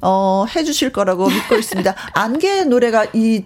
[0.00, 1.94] 어, 해주실 거라고 믿고 있습니다.
[2.14, 3.44] 안개 노래가 이,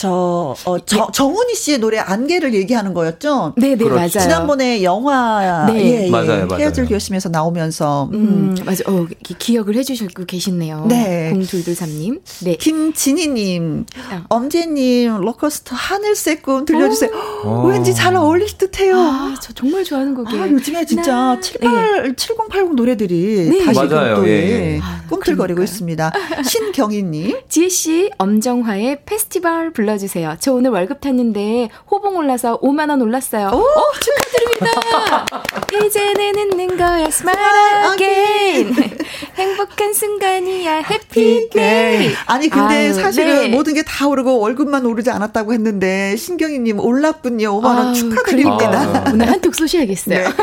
[0.00, 3.52] 저, 어, 저, 정훈이 씨의 노래 안개를 얘기하는 거였죠?
[3.58, 4.08] 네네, 네, 맞아요.
[4.08, 5.74] 지난번에 영화, 네.
[5.74, 6.62] 예, 예, 맞아요, 맞아요.
[6.62, 8.08] 헤어질 결심에서 나오면서.
[8.14, 8.64] 음, 음.
[8.64, 9.06] 맞아 어,
[9.38, 10.86] 기억을 해주시고 계시네요.
[10.88, 11.34] 네.
[11.34, 12.20] 0223님.
[12.44, 12.56] 네.
[12.56, 14.24] 김진희님, 어.
[14.30, 17.10] 엄재님, 로커스터 하늘색 꿈 들려주세요.
[17.44, 17.66] 오.
[17.66, 18.96] 왠지 잘 어울릴 듯 해요.
[18.96, 20.42] 아, 저 정말 좋아하는 곡이에요.
[20.42, 21.40] 아, 요즘에 진짜 나...
[21.40, 22.14] 78, 네.
[22.16, 23.64] 7080 노래들이 네.
[23.66, 24.80] 다시 맞아요, 또 예.
[24.82, 25.80] 아, 꿈틀거리고 있습니다.
[25.90, 26.12] 있습니다.
[26.42, 27.40] 신경희님.
[27.48, 30.36] 지혜씨, 엄정화의 페스티벌 불러주세요.
[30.40, 33.50] 저 오늘 월급 탔는데 호봉 올라서 5만 원 올랐어요.
[33.52, 35.26] 오, 어, 축하드립니다.
[35.86, 38.74] 이제는 웃는 거야, smile again.
[39.36, 42.10] 행복한 순간이야, happy day.
[42.26, 43.48] 아니, 근데 아유, 사실은 네.
[43.48, 47.60] 모든 게 다 오르고 월급만 오르지 않았다고 했는데, 신경희님 올랐군요.
[47.60, 48.70] 5만원 축하드립니다.
[49.06, 50.28] 아, 오늘 한턱 쏘셔야겠어요.
[50.28, 50.34] 네.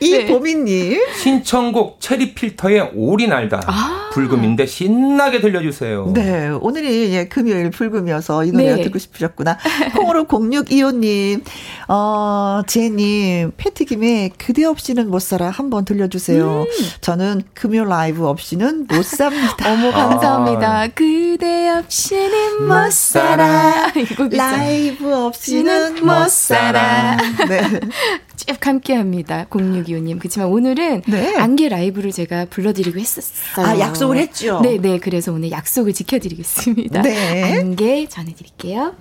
[0.00, 0.64] 이보미님.
[0.92, 1.14] 네.
[1.14, 3.62] 신청곡 체리 필터의 오리 날다.
[3.66, 4.10] 아.
[4.12, 6.12] 불금인데 신나게 들려주세요.
[6.14, 8.82] 네, 오늘이 예, 금요일 불금이어서 이 노래 가 네.
[8.82, 9.58] 듣고 싶으셨구나.
[9.96, 11.42] 콩으로 0625님,
[11.88, 16.62] 어, 제님, 패티김에 그대 없이는 못 살아 한번 들려주세요.
[16.62, 16.66] 음.
[17.00, 19.56] 저는 금요 라이브 없이는 못 삽니다.
[19.72, 20.80] 어머, 감사합니다.
[20.80, 20.88] 아.
[20.88, 23.92] 그대 없이는 못 살아.
[24.30, 27.16] 라이브 없이는 못 살아.
[27.48, 27.60] 네.
[28.36, 29.46] 쭉 함께 합니다.
[29.50, 30.18] 0625님.
[30.18, 31.36] 그렇지만 오늘은 네.
[31.36, 33.66] 안개 라이브를 제가 불러드리고 했었어요.
[33.66, 34.60] 아, 약속을 했죠?
[34.62, 34.78] 네네.
[34.78, 34.98] 네.
[34.98, 37.02] 그래서 오늘 약속을 지켜드리겠습니다.
[37.02, 37.58] 네.
[37.58, 38.39] 안개 전해드릴게요.
[38.40, 38.94] 추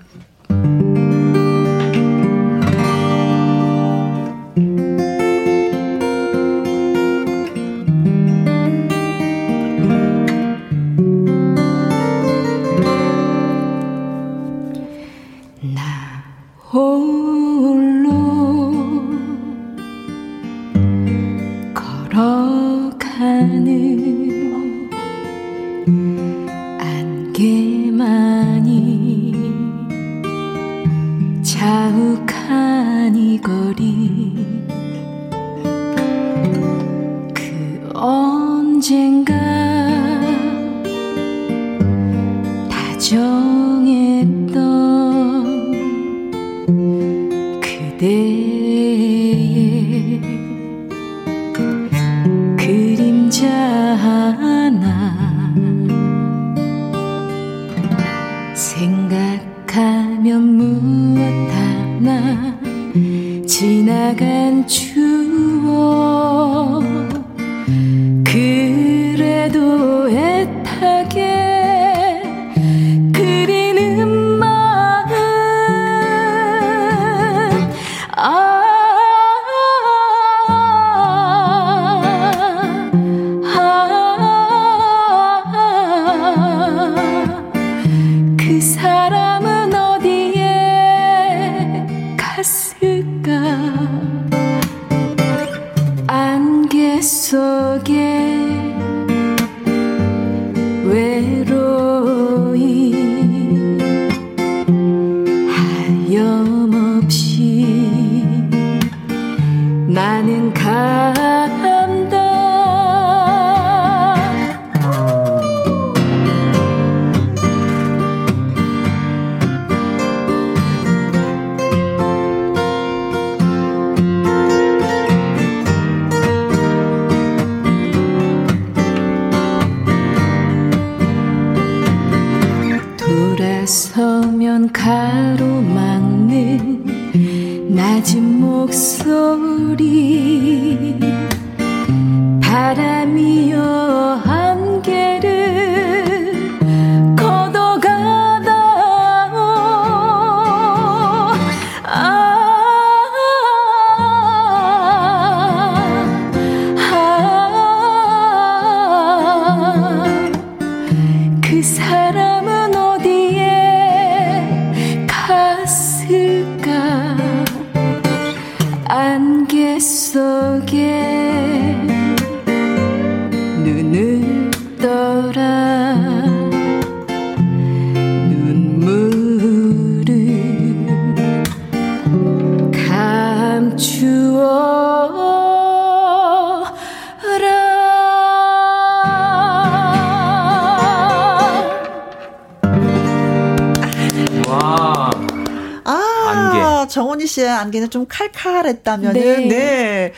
[198.09, 199.47] 칼칼했다면은 네.
[199.47, 200.13] 네.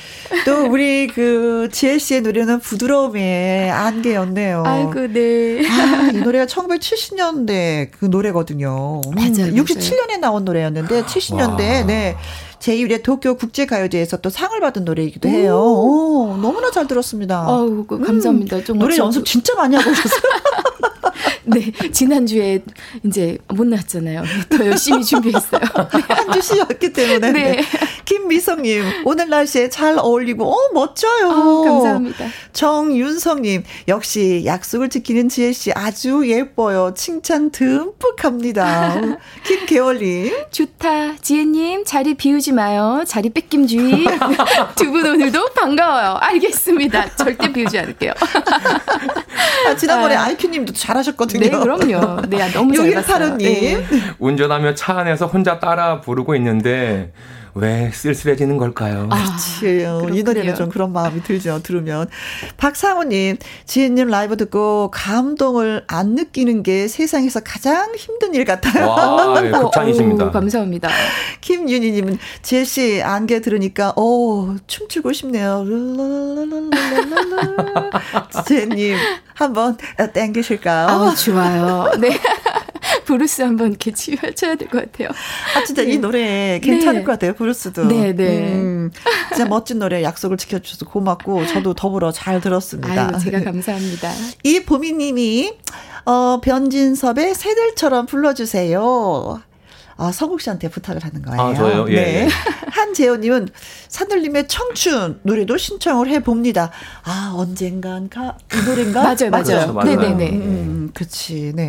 [0.46, 4.64] 또 우리 그 지혜 씨의 노래는 부드러움의 안개였네요.
[4.66, 5.62] 아이고 네.
[5.68, 9.02] 아, 이 노래가 1970년대 그 노래거든요.
[9.06, 9.54] 음, 맞아요.
[9.54, 12.16] 67년에 나온 노래였는데 70년대 네.
[12.60, 15.58] 제1회 도쿄 국제가요제에서 또 상을 받은 노래이기도 해요.
[15.58, 17.44] 오, 너무나 잘 들었습니다.
[17.48, 18.58] 아우, 감사합니다.
[18.58, 20.22] 음, 노래 연습 진짜 많이 하고 오셨어요.
[21.46, 22.64] 네, 지난주에
[23.06, 24.24] 이제 못 나왔잖아요.
[24.50, 25.62] 더 열심히 준비했어요.
[26.08, 27.32] 한주 쉬었기 때문에.
[27.32, 27.52] 네.
[27.58, 27.64] 네.
[28.06, 31.30] 김미성님, 오늘 날씨에 잘 어울리고, 어, 멋져요.
[31.30, 32.26] 어, 감사합니다.
[32.54, 36.94] 정윤성님, 역시 약속을 지키는 지혜씨 아주 예뻐요.
[36.96, 38.96] 칭찬 듬뿍 합니다.
[39.46, 40.32] 김계월님.
[40.52, 41.18] 좋다.
[41.22, 43.04] 지혜님, 자리 비우지 마요.
[43.08, 44.06] 자리 뺏김 주의.
[44.76, 46.18] 두 분 오늘도 반가워요.
[46.20, 47.16] 알겠습니다.
[47.16, 48.12] 절대 비우지 않을게요.
[49.68, 50.30] 아, 지난번에 아.
[50.30, 51.31] 이큐님도 잘하셨거든요.
[51.40, 52.22] 네, 그럼요.
[52.28, 53.84] 네, 아, 너무 잘 봤어요 네.
[54.20, 57.12] 운전하며 차 안에서 혼자 따라 부르고 있는데
[57.54, 59.08] 왜 쓸쓸해지는 걸까요?
[59.12, 60.18] 아, 그렇지.
[60.18, 61.62] 이 노래는 좀 그런 마음이 들죠.
[61.62, 62.08] 들으면.
[62.58, 68.88] 박상우님, 지혜님 라이브 듣고 감동을 안 느끼는 게 세상에서 가장 힘든 일 같아요.
[68.88, 70.26] 와, 예, 극찬이십니다.
[70.28, 70.90] 오, 감사합니다.
[71.42, 75.66] 김윤희님은 지혜 씨 안개 들으니까, 오, 춤추고 싶네요.
[78.48, 78.96] 지혜님,
[79.36, 79.78] 한번
[80.14, 80.88] 땡기실까요?
[80.88, 81.92] 아, 좋아요.
[82.00, 82.18] 네.
[83.06, 85.10] 블루스 한번 이렇게 치워쳐야 될 것 같아요.
[85.56, 85.94] 아, 진짜 네.
[85.94, 87.04] 이 노래 괜찮을 네.
[87.06, 87.86] 것 같아요, 블루스도.
[87.86, 88.54] 네, 네.
[88.54, 88.92] 음,
[89.30, 93.10] 진짜 멋진 노래 약속을 지켜주셔서 고맙고, 저도 더불어 잘 들었습니다.
[93.14, 94.12] 아유, 제가 감사합니다.
[94.44, 95.54] 이 보미님이,
[96.06, 99.42] 어, 변진섭의 새들처럼 불러주세요.
[99.98, 101.42] 아, 성국 씨한테 부탁을 하는 거예요.
[101.42, 101.86] 아, 저요?
[101.90, 101.94] 예.
[101.96, 102.02] 네.
[102.24, 102.28] 예.
[102.72, 103.50] 한재호님은
[103.88, 106.72] 산들님의 청춘 노래도 신청을 해봅니다.
[107.04, 109.04] 아, 언젠간 가, 이 노래인가?
[109.04, 109.74] 맞아요, 맞아요.
[109.74, 109.96] 맞아요.
[110.00, 110.30] 네네네.
[110.32, 111.68] 음, 음, 그치, 네.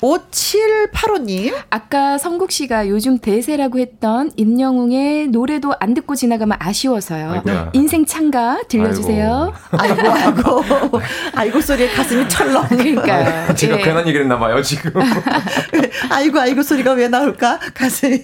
[0.00, 1.54] 5785님.
[1.70, 7.32] 아까 성국 씨가 요즘 대세라고 했던 임영웅의 노래도 안 듣고 지나가면 아쉬워서요.
[7.32, 7.70] 아이고야.
[7.72, 9.52] 인생 창가 들려주세요.
[9.72, 10.64] 아이고, 아이고.
[10.70, 11.00] 아이고,
[11.34, 12.68] 아이고 소리에 가슴이 철렁.
[12.68, 13.54] 그러니까요.
[13.54, 13.82] 제가 네.
[13.82, 14.92] 괜한 얘기를 했나봐요, 지금.
[16.10, 17.58] 아이고, 아이고 소리가 왜 나올까?
[17.74, 18.20] 가슴이.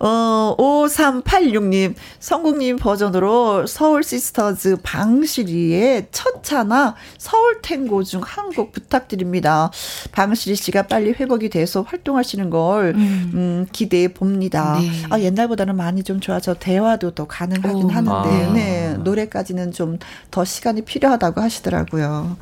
[0.00, 9.70] 어, 5386님, 성국님 버전으로 서울 시스터즈 방실이의 첫 차나 서울 탱고 중 한 곡 부탁드립니다.
[10.12, 14.78] 방실이 씨가 빨리 회복이 돼서 활동하시는 걸, 음, 음 기대해 봅니다.
[14.80, 14.90] 네.
[15.10, 18.52] 아, 옛날보다는 많이 좀 좋아져 대화도 더 가능하긴 오, 하는데, 아.
[18.52, 19.98] 네, 노래까지는 좀
[20.30, 22.36] 더 시간이 필요하다고 하시더라고요.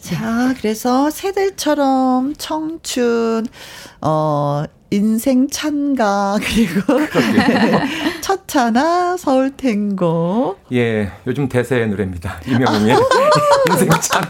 [0.00, 3.46] 자, 그래서 새들처럼 청춘,
[4.00, 6.80] 어, 인생 찬가 그리고
[8.22, 10.56] 첫 차나 서울 탱고.
[10.72, 12.40] 예, 요즘 대세의 노래입니다.
[12.46, 12.96] 이명웅의
[13.70, 14.28] 인생 찬가.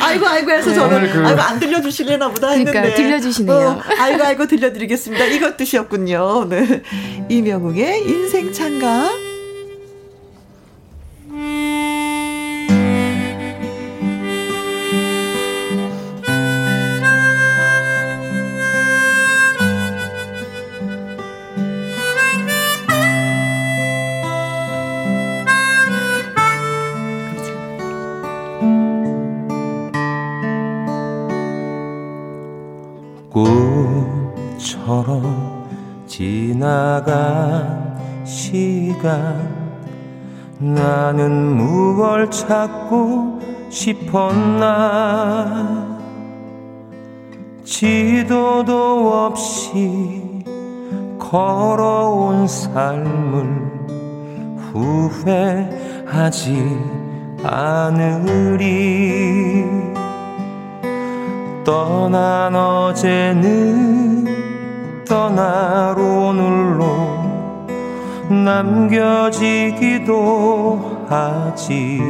[0.00, 0.74] 아이고 아이고 해서 네.
[0.76, 1.26] 저는 그...
[1.26, 2.70] 아이고 안 들려주실래나 보다 했는데.
[2.70, 3.56] 그러니까 들려주시네요.
[3.56, 5.24] 어, 아이고 아이고 들려드리겠습니다.
[5.26, 6.48] 이것 뜻이었군요.
[6.50, 6.82] 네.
[7.28, 9.10] 이명웅의 인생 찬가.
[36.06, 39.66] 지나간 시간.
[40.58, 45.86] 나는 무얼 찾고 싶었나?
[47.64, 50.44] 지도도 없이
[51.18, 53.66] 걸어온 삶을
[54.72, 56.78] 후회하지
[57.42, 59.64] 않으리.
[61.64, 64.15] 떠난 어제는
[65.06, 66.84] 떠날 오늘로
[68.44, 69.86] 남겨지기도
[71.08, 72.00] 하지.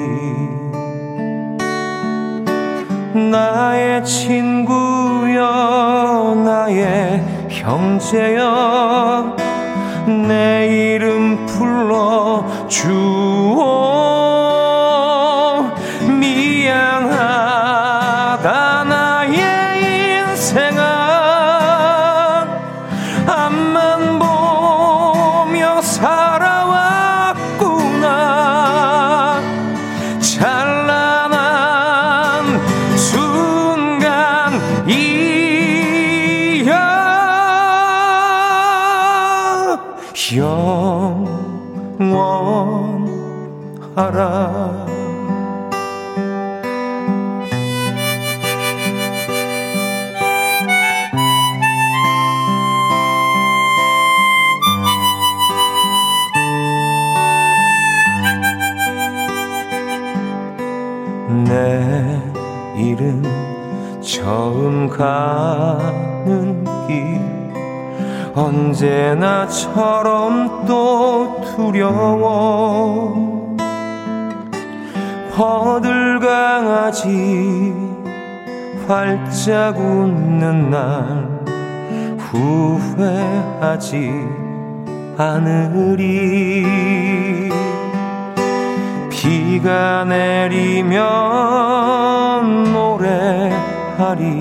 [3.14, 5.34] 나의 친구여
[6.44, 9.36] 나의 형제여
[10.28, 14.25] 내 이름 불러 주오
[68.86, 73.56] 언제나처럼 또 두려워.
[75.34, 77.08] 버들강아지
[78.86, 81.28] 활짝 웃는 날
[82.18, 84.12] 후회하지
[85.18, 86.64] 않으리.
[89.10, 91.02] 비가 내리면
[92.72, 94.38] 노래하리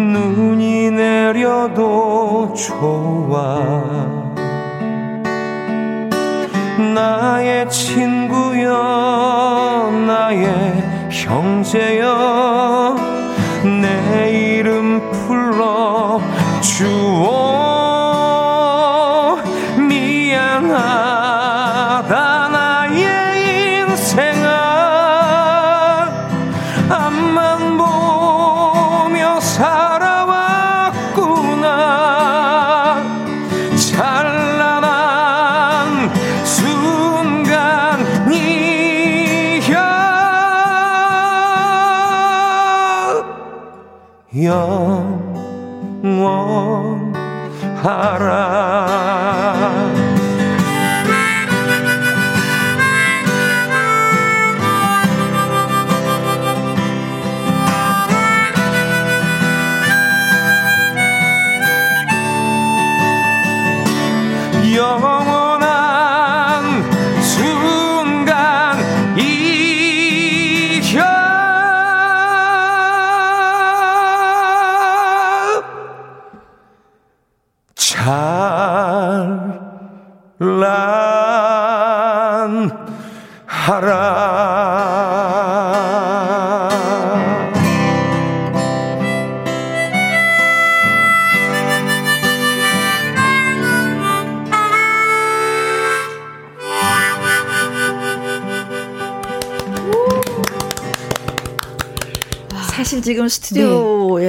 [0.00, 3.62] 눈이 내려도 좋아.
[6.94, 8.70] 나의 친구여
[10.06, 10.48] 나의
[11.10, 13.09] 형제여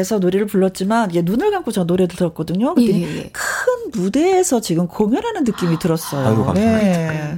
[0.04, 2.74] 스튜디오에서 노래를 불렀지만 예, 눈을 감고 저 노래를 들었거든요.
[2.76, 3.32] 근데 예, 예.
[3.82, 6.28] 큰 무대에서 지금 공연하는 느낌이 들었어요.
[6.28, 7.38] 아이고, 감사합니다.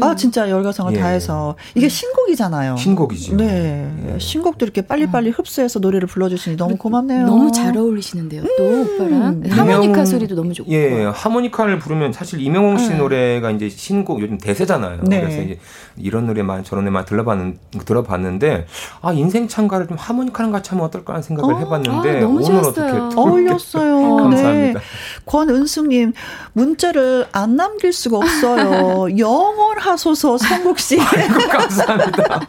[0.00, 0.98] 아 진짜 열과성을 예.
[0.98, 2.76] 다해서 이게 신곡이잖아요.
[2.76, 3.36] 신곡이죠.
[3.36, 7.26] 네, 신곡도 이렇게 빨리빨리 흡수해서 노래를 불러주시니 너무 고맙네요.
[7.26, 8.42] 너무 잘 어울리시는데요.
[8.58, 10.70] 또 오빠랑 네, 하모니카 소리도 너무 좋고.
[10.70, 12.98] 예, 하모니카를 부르면 사실 이명웅 씨 네.
[12.98, 15.00] 노래가 이제 신곡 요즘 대세잖아요.
[15.04, 15.20] 네.
[15.20, 15.58] 그래서 이제
[15.96, 18.66] 이런 노래만 저런 노래만 들어봤는 들어봤는데
[19.00, 21.58] 아 인생 참가를 좀 하모니카랑 같이 하면 어떨까 하는 생각을 어?
[21.58, 23.04] 해봤는데 아, 너무 오늘 좋았어요.
[23.06, 24.16] 어떻게 어울렸어요.
[24.16, 24.80] 감사합니다.
[24.80, 24.86] 네.
[25.26, 26.12] 권은 숙님
[26.52, 29.06] 문자를 안 남길 수가 없어요.
[29.16, 31.00] 영원하소서 성국 씨.
[31.00, 32.40] 아이고 감사합니다.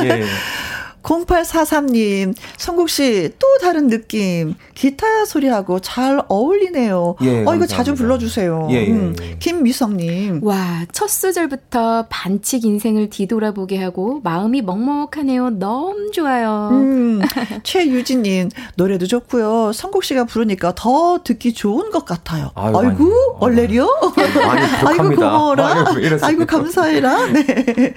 [0.04, 0.24] 예.
[1.02, 4.54] 0843님, 성국 씨, 또 다른 느낌.
[4.80, 7.16] 기타 소리하고 잘 어울리네요.
[7.20, 8.68] 예, 어, 이거 자주 불러주세요.
[8.70, 9.14] 예, 예, 음.
[9.20, 9.36] 예.
[9.38, 10.40] 김미성님.
[10.42, 15.50] 와, 첫 소절부터 반칙 인생을 뒤돌아보게 하고 마음이 먹먹하네요.
[15.50, 16.70] 너무 좋아요.
[16.72, 17.20] 음,
[17.62, 19.72] 최유진님, 노래도 좋고요.
[19.74, 22.50] 성국 씨가 부르니까 더 듣기 좋은 것 같아요.
[22.54, 23.86] 아유, 아이고, 얼레리요?
[24.86, 25.84] 아이고, 고마워라.
[25.88, 27.26] 아이고, 아이고 감사해라.
[27.32, 27.92] 네.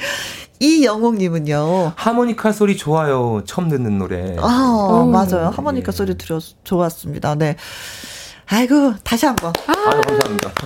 [0.63, 1.93] 이영옥님은요.
[1.95, 3.41] 하모니카 소리 좋아요.
[3.45, 4.35] 처음 듣는 노래.
[4.39, 5.05] 아, 오.
[5.05, 5.49] 맞아요.
[5.53, 5.91] 하모니카 예.
[5.91, 6.39] 소리 들어
[6.73, 7.35] 좋았습니다.
[7.35, 7.55] 네.
[8.47, 9.53] 아이고, 다시 한 번.
[9.67, 10.51] 아, 감사합니다.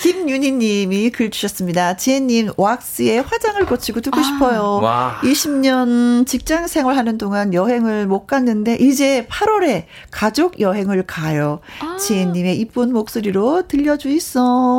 [0.00, 1.96] 김윤희 님이 글 주셨습니다.
[1.96, 4.80] 지혜님, 왁스에 화장을 고치고 듣고 아, 싶어요.
[4.82, 5.20] 와.
[5.22, 11.60] 20년 직장 생활하는 동안 여행을 못 갔는데, 이제 8월에 가족 여행을 가요.
[11.80, 11.96] 아.
[11.96, 14.78] 지혜님의 이쁜 목소리로 들려주 있어.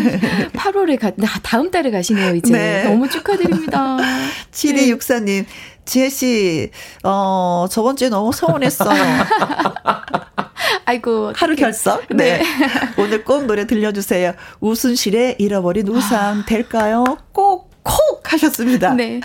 [0.52, 1.12] 8월에 가,
[1.42, 2.52] 다음 달에 가시네요, 이제.
[2.52, 2.84] 네.
[2.84, 3.98] 너무 축하드립니다.
[4.50, 5.44] 7264님,
[5.86, 6.70] 지혜 씨,
[7.04, 8.90] 어, 저번 주에 너무 서운했어요.
[10.84, 11.32] 아이고.
[11.34, 12.06] 하루 결석?
[12.10, 12.38] 네.
[12.38, 12.42] 네.
[12.98, 14.34] 오늘 꼭 노래 들려주세요.
[14.60, 17.04] 우순실의 잃어버린 우산 될까요?
[17.32, 17.74] 꼭!
[17.86, 18.94] 콕 하셨습니다.
[18.94, 19.20] 네.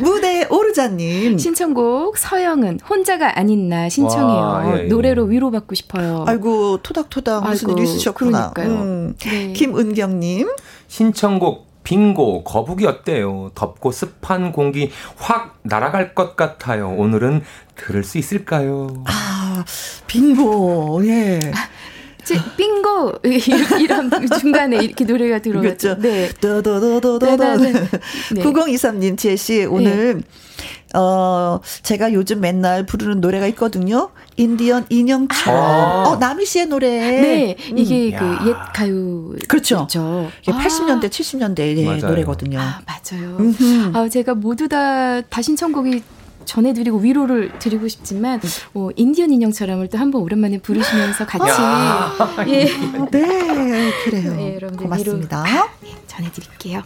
[0.00, 1.36] 무대 오르자님.
[1.38, 4.40] 신청곡 서영은 혼자가 아닌 나 신청해요.
[4.40, 4.86] 와, 예, 예.
[4.88, 6.24] 노래로 위로받고 싶어요.
[6.26, 8.52] 아이고 토닥토닥 무슨 아이고, 일 있으셨구나.
[8.54, 8.82] 그러니까요.
[8.82, 9.14] 음.
[9.18, 9.52] 네.
[9.52, 10.48] 김은경님.
[10.88, 13.52] 신청곡 빙고 거북이 어때요?
[13.54, 16.90] 덥고 습한 공기 확 날아갈 것 같아요.
[16.90, 17.42] 오늘은
[17.76, 19.04] 들을 수 있을까요?
[19.06, 19.64] 아
[20.08, 21.38] 빙고 예.
[22.56, 23.20] 빙고
[23.78, 24.10] 이런
[24.40, 25.98] 중간에 이렇게 노래가 들어오죠.
[25.98, 26.28] 네.
[26.40, 27.36] 더더더더더.
[28.30, 30.22] 9023님 제시 오늘 네.
[30.96, 34.10] 어, 제가 요즘 맨날 부르는 노래가 있거든요.
[34.36, 35.60] 인디언 인형처럼.
[35.60, 36.04] 아.
[36.08, 36.88] 어, 나미 씨의 노래.
[36.88, 37.56] 네.
[37.76, 38.38] 이게 음.
[38.38, 39.34] 그옛 가요.
[39.48, 39.76] 그렇죠.
[39.76, 40.30] 그렇죠.
[40.42, 40.58] 이게 아.
[40.58, 42.58] 80년대, 70년대의 노래거든요.
[42.58, 43.38] 아, 맞아요.
[43.94, 46.02] 아, 제가 모두 다, 다 신청곡이
[46.46, 48.40] 전해드리고 위로를 드리고 싶지만
[48.72, 51.60] 어, 인디언 인형처럼을 또 한번 오랜만에 부르시면서 같이
[52.48, 52.64] 예.
[53.10, 54.34] 네 그래요.
[54.34, 55.42] 네, 여러분들 고맙습니다.
[55.42, 56.82] 위로, 네, 전해드릴게요.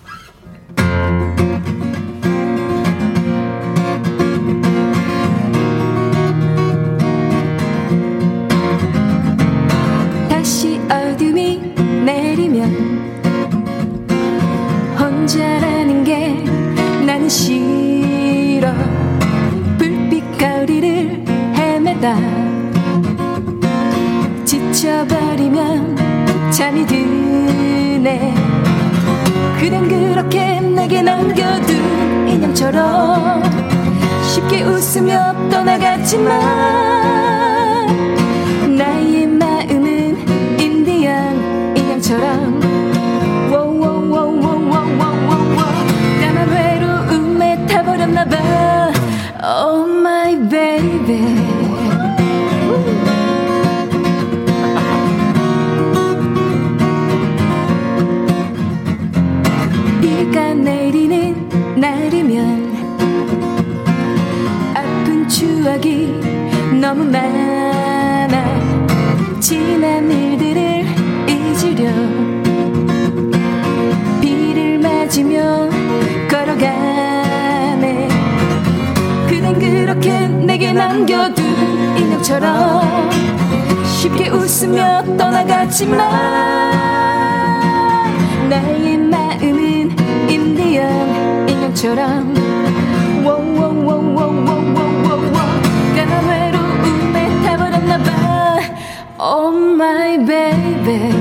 [36.11, 36.90] 떠나갔지만
[80.73, 81.45] 남겨둔
[81.99, 83.11] 인형처럼
[83.85, 85.99] 쉽게 웃으며 떠나갔지만
[88.49, 92.35] 나의 마음은 인디언 인형처럼
[95.97, 98.61] 까만 외로움에 타버렸나봐.
[99.19, 101.20] Oh my baby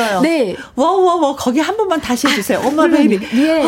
[0.00, 0.20] 있어요.
[0.20, 0.56] 네.
[0.74, 2.58] wow wow 거기 한 번만 다시 해주세요.
[2.58, 3.18] 아, oh my baby.
[3.34, 3.62] 예.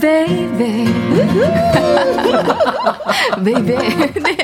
[0.00, 0.84] baby
[3.44, 3.76] baby
[4.20, 4.36] 네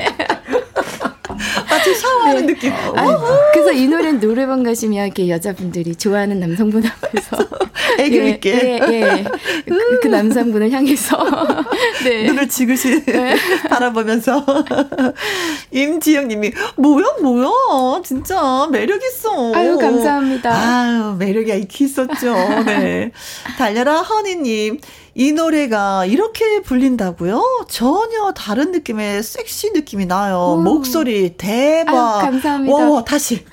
[1.69, 2.53] 마치 샤워하는 네.
[2.53, 2.73] 느낌.
[2.73, 3.17] 아,
[3.53, 7.37] 그래서 이 노래는 노래방 가시면 이렇게 여자분들이 좋아하는 남성분 앞에서
[7.97, 8.51] 애교 예, 있게.
[8.51, 9.23] 예, 예, 예.
[9.65, 11.17] 그, 그, 그 남성분을 향해서
[12.03, 12.23] 네.
[12.27, 13.35] 눈을 지그시 네.
[13.69, 14.45] 바라보면서
[15.71, 19.53] 임지영님이 뭐야 뭐야 진짜 매력 있어.
[19.53, 20.51] 아유 감사합니다.
[20.51, 22.33] 아유 매력이 익히 있었죠.
[22.65, 23.11] 네.
[23.57, 24.79] 달려라 허니님.
[25.15, 27.65] 이 노래가 이렇게 불린다고요?
[27.67, 30.55] 전혀 다른 느낌의 섹시 느낌이 나요.
[30.57, 30.65] 음.
[30.67, 30.75] 오.
[30.75, 32.19] 목소리 대박.
[32.19, 32.89] 아유, 감사합니다.
[32.89, 33.43] 와, 다시.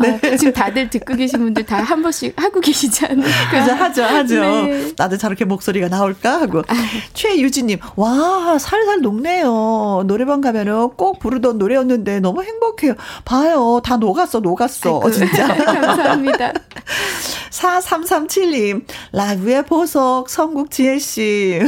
[0.00, 0.20] 네.
[0.22, 3.28] 아, 지금 다들 듣고 계신 분들 다 한 번씩 하고 계시지 않을까?
[3.50, 4.40] 그죠, 하죠, 하죠.
[4.40, 4.92] 네.
[4.96, 6.60] 나도 저렇게 목소리가 나올까 하고.
[6.66, 6.74] 아.
[7.12, 10.04] 최유진님, 와, 살살 녹네요.
[10.06, 12.94] 노래방 가면은 꼭 부르던 노래였는데 너무 행복해요.
[13.24, 14.96] 봐요, 다 녹았어, 녹았어.
[14.96, 15.46] 아이고, 진짜.
[15.54, 16.52] 감사합니다.
[17.50, 21.60] 4337님, 라이브의 보석, 성국지혜씨.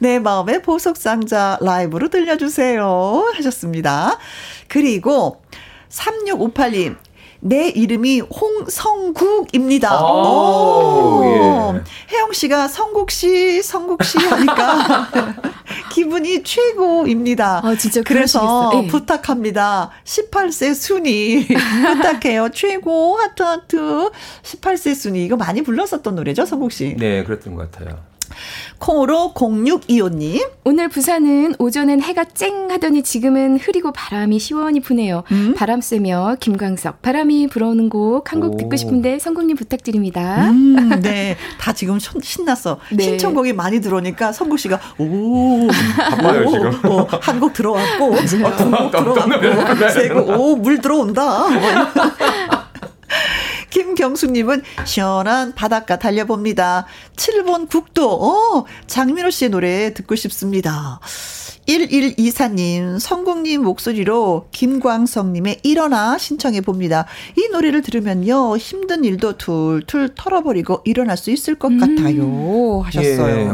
[0.00, 3.32] 내 마음의 보석 상자 라이브로 들려주세요.
[3.36, 4.18] 하셨습니다.
[4.68, 5.40] 그리고
[5.90, 6.96] 3658님,
[7.40, 10.02] 내 이름이 홍성국입니다.
[10.04, 11.82] 오, 예.
[12.14, 15.08] 혜영 씨가 성국 씨, 성국 씨 하니까
[15.92, 17.60] 기분이 최고입니다.
[17.64, 18.86] 아, 진짜 그래서 네.
[18.88, 19.90] 부탁합니다.
[20.04, 21.46] 18세 순위
[21.86, 22.48] 부탁해요.
[22.50, 24.10] 최고 하트 하트
[24.42, 26.96] 18세 순위 이거 많이 불렀었던 노래죠, 성국 씨?
[26.98, 27.98] 네, 그랬던 것 같아요.
[28.78, 30.48] 콩으로 0625님.
[30.64, 35.22] 오늘 부산은 오전엔 해가 쨍 하더니 지금은 흐리고 바람이 시원히 부네요.
[35.32, 35.54] 음?
[35.56, 40.50] 바람 쐬며 김광석 바람이 불어오는 곡 한 곡 듣고 싶은데 성국님 부탁드립니다.
[40.50, 41.36] 음, 네.
[41.58, 42.78] 다 지금 신났어.
[42.90, 43.02] 네.
[43.04, 45.66] 신청곡이 많이 들어오니까 성국 씨가 오.
[45.96, 46.90] 바빠요, 지금.
[46.90, 48.56] 어, 한곡 들어왔고, 어, 두곡
[48.90, 51.46] 들어왔고, 세곡, 오, 물 들어온다.
[53.76, 56.86] 뭐 김경수님은 시원한 바닷가 달려봅니다.
[57.16, 61.00] 7번 국도, 어, 장민호 씨의 노래 듣고 싶습니다.
[61.66, 67.06] 1124님, 성국님 목소리로 김광석님의 일어나 신청해 봅니다.
[67.36, 71.78] 이 노래를 들으면요, 힘든 일도 툴툴 털어버리고 일어날 수 있을 것 음.
[71.80, 72.80] 같아요.
[72.84, 73.38] 하셨어요.
[73.40, 73.44] 예.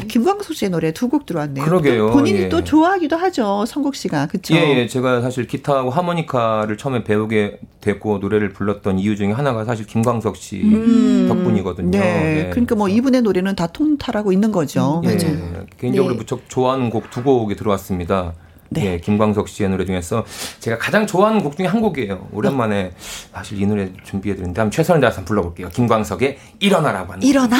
[0.00, 0.06] 네.
[0.06, 1.64] 김광석 씨의 노래 두 곡 들어왔네요.
[1.64, 2.10] 그러게요.
[2.10, 2.48] 본인이 예.
[2.48, 3.64] 또 좋아하기도 하죠.
[3.66, 4.26] 성국 씨가.
[4.26, 4.54] 그쵸?
[4.56, 4.86] 예, 예.
[4.88, 10.60] 제가 사실 기타하고 하모니카를 처음에 배우게 됐고 노래를 불렀던 이유 중에 하나가 사실 김광석 씨
[10.62, 11.26] 음.
[11.28, 11.90] 덕분이거든요.
[11.92, 11.98] 네.
[12.00, 12.50] 네.
[12.50, 15.00] 그러니까 뭐 이분의 노래는 다 통탈하고 있는 거죠.
[15.04, 15.14] 음, 예.
[15.14, 15.66] 맞아요.
[15.78, 16.18] 개인적으로 네.
[16.18, 18.34] 무척 좋아하는 곡 두 곡이 들어왔습니다.
[18.68, 18.84] 네.
[18.84, 20.24] 예, 김광석 씨의 노래 중에서
[20.60, 22.28] 제가 가장 좋아하는 곡 중에 한 곡이에요.
[22.32, 22.92] 오랜만에
[23.32, 25.68] 사실 이 노래 준비해드렸는데 한번 최선을 다해서 불러볼게요.
[25.68, 27.56] 김광석의 일어나라고 하는 일어나.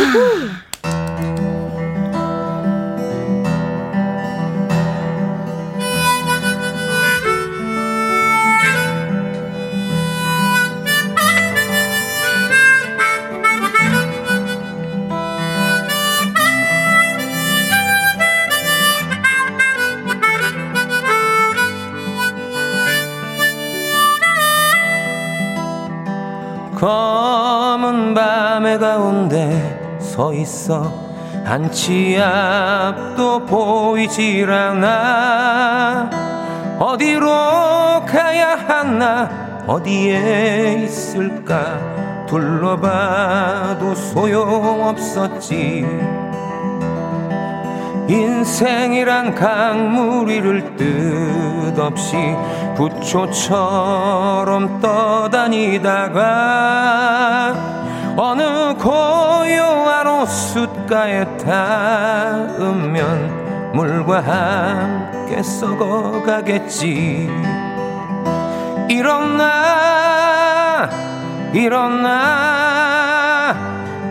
[30.16, 30.92] 서 있어.
[31.44, 36.08] 한치 앞도 보이질 않아.
[36.78, 37.26] 어디로
[38.06, 39.28] 가야 하나
[39.66, 42.24] 어디에 있을까?
[42.26, 45.84] 둘러봐도 소용없었지.
[48.08, 52.16] 인생이란 강물 위를 뜻없이
[52.74, 56.46] 부초처럼 떠다니다가
[58.18, 62.94] 어느 고요한 호숫가에 닿으면
[63.74, 67.28] 물과 함께 썩어가겠지.
[68.88, 70.88] 일어나
[71.52, 72.46] 일어나.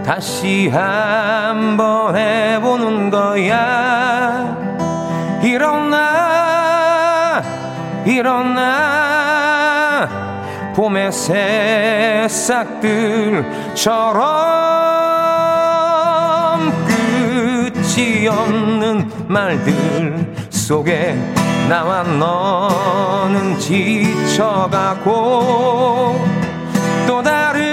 [0.05, 4.55] 다시 한번 해보는 거야.
[5.41, 7.41] 일어나
[8.05, 8.94] 일어나
[10.85, 12.61] 봄의 새싹들처럼
[17.73, 21.17] 끝이 없는 말들 속에
[21.67, 25.03] 나와 너는 지쳐가고
[27.07, 27.65] 또 다른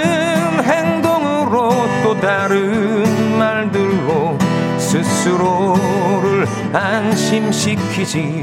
[0.63, 1.69] 행동으로
[2.01, 4.35] 또 다른 말들로
[4.79, 8.41] 스스로를 안심시키지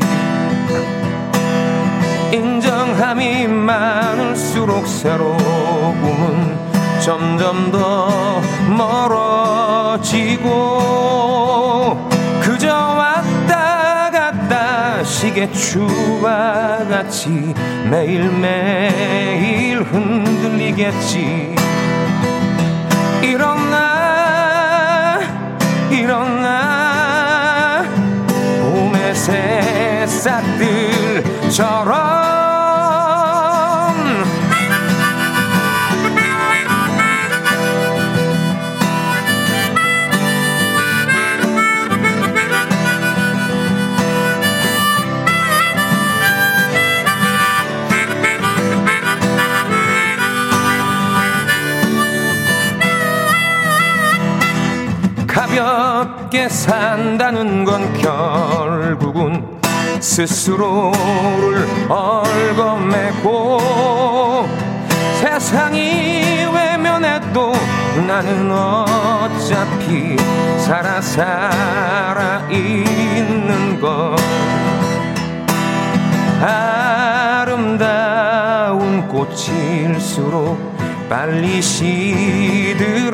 [3.01, 6.59] 밤이 많을수록 새로움은
[7.01, 8.43] 점점 더
[9.89, 10.51] 멀어지고
[12.43, 17.55] 그저 왔다 갔다 시계추와 같이
[17.91, 21.55] 매일매일 흔들리겠지.
[23.23, 25.21] 일어나
[25.91, 27.83] 일어나
[28.61, 29.15] 봄의
[30.11, 32.50] 새싹들처럼
[55.57, 59.59] 가볍게 산다는 건 결국은
[60.01, 63.61] 스스로를 얽어매고
[65.21, 67.53] 세상이 외면해도
[68.07, 70.17] 나는 어차피
[70.59, 74.17] 살아 살아 있는 것.
[77.53, 80.70] 아름다운 꽃일수록
[81.11, 83.11] 빨리 시들어가고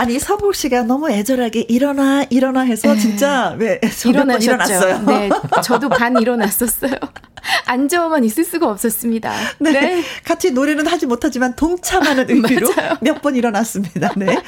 [0.00, 2.98] 아니 서복 씨가 너무 애절하게 일어나 일어나 해서 네.
[2.98, 4.44] 진짜 왜 일어나셨죠.
[4.44, 4.98] 일어났어요.
[5.06, 5.28] 네,
[5.62, 6.92] 저도 반 일어났었어요.
[7.66, 9.30] 앉아만 있을 수가 없었습니다.
[9.58, 9.72] 네.
[9.72, 10.02] 네.
[10.24, 12.68] 같이 노래는 하지 못하지만 동참하는 의미로
[13.02, 14.12] 몇 번 일어났습니다.
[14.16, 14.38] 네.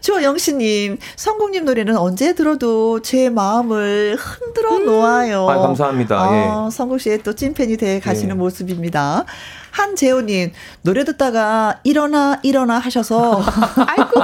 [0.00, 4.86] 조영신님, 성국님 노래는 언제 들어도 제 마음을 흔들어 음.
[4.86, 5.46] 놓아요.
[5.50, 6.30] 아, 감사합니다.
[6.30, 6.70] 어, 예.
[6.70, 8.38] 성국 씨의 또 찐팬이 돼 가시는 예.
[8.38, 9.26] 모습입니다.
[9.70, 10.52] 한재호님,
[10.82, 13.42] 노래 듣다가 일어나, 일어나 하셔서.
[13.86, 14.20] 아이고.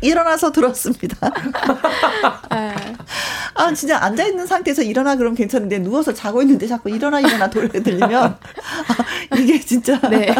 [0.00, 1.16] 일어나서 들었습니다.
[2.50, 2.74] 네.
[3.54, 8.12] 아, 진짜 앉아있는 상태에서 일어나 그러면 괜찮은데 누워서 자고 있는데 자꾸 일어나, 일어나 노래 들리면
[9.30, 9.98] 아, 이게 진짜.
[10.08, 10.34] 네.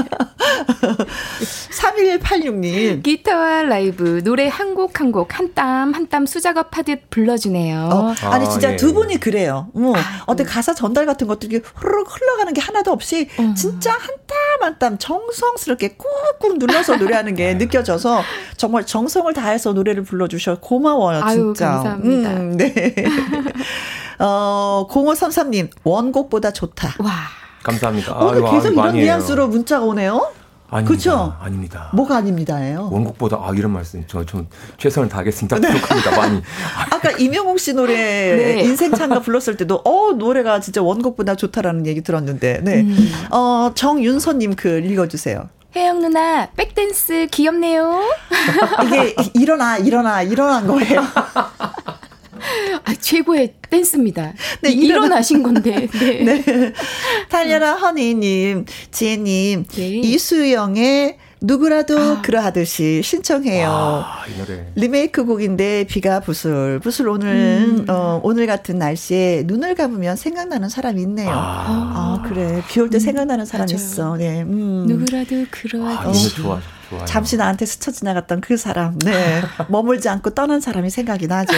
[1.71, 3.03] 3186님.
[3.03, 7.89] 기타와 라이브, 노래 한 곡 한 곡, 한 땀, 한 땀 수작업 하듯 불러주네요.
[7.93, 8.77] 어, 아니, 진짜 아, 예.
[8.77, 9.69] 두 분이 그래요.
[9.75, 9.95] 뭐,
[10.27, 13.55] 어떤 가사 전달 같은 것도 이렇게 흐르륵 흘러가는 게 하나도 없이 음.
[13.55, 18.23] 진짜 한 땀 한 땀 정성스럽게 꾹꾹 눌러서 노래하는 게 느껴져서
[18.57, 21.31] 정말 정성을 다해서 노래를 불러주셔 고마워요, 진짜.
[21.31, 22.31] 아유, 감사합니다.
[22.31, 22.95] 음, 네.
[24.19, 26.95] 어, 0533님, 원곡보다 좋다.
[26.99, 27.13] 와.
[27.63, 28.17] 감사합니다.
[28.19, 30.33] 오늘 아유, 계속 이런 뉘앙스로 문자가 오네요.
[30.71, 30.89] 아닙니다.
[30.89, 31.37] 그렇죠?
[31.41, 31.91] 아닙니다.
[31.95, 32.91] 뭐가 아닙니다예요?
[32.93, 35.57] 원곡보다 아 이런 말씀 저좀 최선을 다하겠습니다.
[35.57, 36.11] 부족합니다.
[36.17, 36.43] 많이.
[36.93, 38.63] 아까 이명옥 씨 노래 네.
[38.65, 42.83] 인생 찬가 불렀을 때도 어 노래가 진짜 원곡보다 좋다라는 얘기 들었는데 네.
[42.83, 43.11] 음.
[43.31, 45.49] 어 정윤선 님글 읽어 주세요.
[45.77, 48.03] 혜영 누나 백댄스 귀엽네요.
[48.87, 51.03] 이게 일어나 일어나 일어난 거예요.
[52.85, 54.33] 아, 최고의 댄스입니다.
[54.63, 55.89] 네, 일어나신 건데.
[55.93, 56.25] 네.
[56.25, 56.73] 네.
[57.29, 59.89] 달려라 허니님, 지혜님, 네.
[59.89, 62.23] 이수영의 누구라도 아.
[62.23, 63.69] 그러하듯이 신청해요.
[63.71, 64.23] 아.
[64.75, 67.29] 리메이크 곡인데 비가 부슬 부슬 오늘
[67.67, 67.85] 음.
[67.89, 71.31] 어, 오늘 같은 날씨에 눈을 감으면 생각나는 사람이 있네요.
[71.31, 74.17] 아, 아 그래 비 올 때 생각나는 사람 음, 있어.
[74.17, 74.43] 네.
[74.43, 74.87] 음.
[74.89, 76.27] 누구라도 그러하듯이.
[76.27, 76.61] 아, 좋아.
[76.89, 77.05] 좋아요.
[77.05, 78.99] 잠시 나한테 스쳐 지나갔던 그 사람.
[79.01, 79.43] 네.
[79.69, 81.53] 머물지 않고 떠난 사람이 생각이 나죠.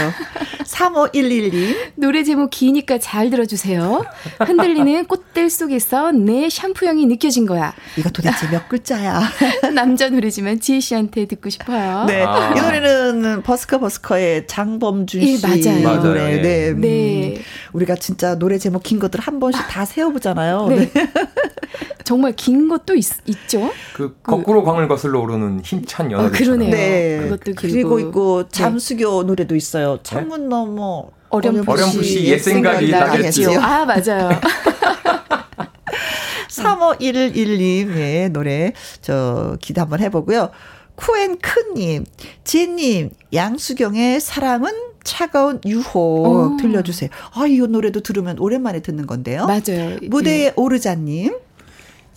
[0.64, 1.74] 3511님.
[1.96, 4.04] 노래 제목 기니까 잘 들어주세요.
[4.40, 7.74] 흔들리는 꽃들 속에서 내 샴푸향이 느껴진 거야.
[7.96, 9.22] 이거 도대체 몇 글자야?
[9.74, 12.04] 남자 노래지만 지혜 씨한테 듣고 싶어요.
[12.06, 12.22] 네.
[12.24, 12.54] 아.
[12.56, 16.02] 이 노래는 버스커 버스커의 장범준 씨 예, 맞아요.
[16.02, 16.20] 노래.
[16.20, 16.42] 맞아요.
[16.42, 16.68] 네.
[16.70, 16.80] 음.
[16.80, 17.42] 네.
[17.72, 20.66] 우리가 진짜 노래 제목 긴 것들 한 번씩 다 세워보잖아요.
[20.68, 20.90] 네.
[20.92, 21.12] 네.
[22.10, 23.04] 정말 긴 것도 있,
[23.46, 26.24] 죠 그, 거꾸로 광을 거슬러 오르는 힘찬 연어.
[26.24, 26.70] 아, 그러네요.
[26.72, 27.20] 네.
[27.20, 28.48] 그것도 그리고 있고 네.
[28.50, 29.26] 잠수교 네.
[29.28, 30.00] 노래도 있어요.
[30.02, 33.60] 창문 너머 어렴풋이, 어렴풋이 옛 생각이 나겠지요.
[33.60, 34.28] 아 맞아요.
[36.50, 40.50] 3511님의 노래 저 기대 한번 해보고요.
[40.96, 42.06] 쿠앤크님,
[42.42, 44.72] 지혜님, 양수경의 사랑은
[45.04, 46.56] 차가운 유혹 오.
[46.60, 47.08] 들려주세요.
[47.34, 49.46] 아, 이 노래도 들으면 오랜만에 듣는 건데요.
[49.46, 49.96] 맞아요.
[50.08, 50.52] 무대에 예.
[50.56, 51.36] 오르자님.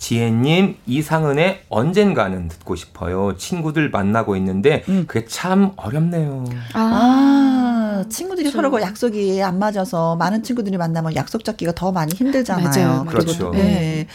[0.04, 3.38] 지혜님, 이상은의 언젠가는 듣고 싶어요.
[3.38, 5.06] 친구들 만나고 있는데 음.
[5.06, 6.44] 그게 참 어렵네요.
[6.74, 8.68] 아, 아 친구들이 그렇죠.
[8.68, 12.86] 서로 약속이 안 맞아서 많은 친구들이 만나면 약속 잡기가 더 많이 힘들잖아요.
[12.86, 13.04] 맞아요.
[13.06, 13.50] 그렇죠.
[13.52, 14.06] 네.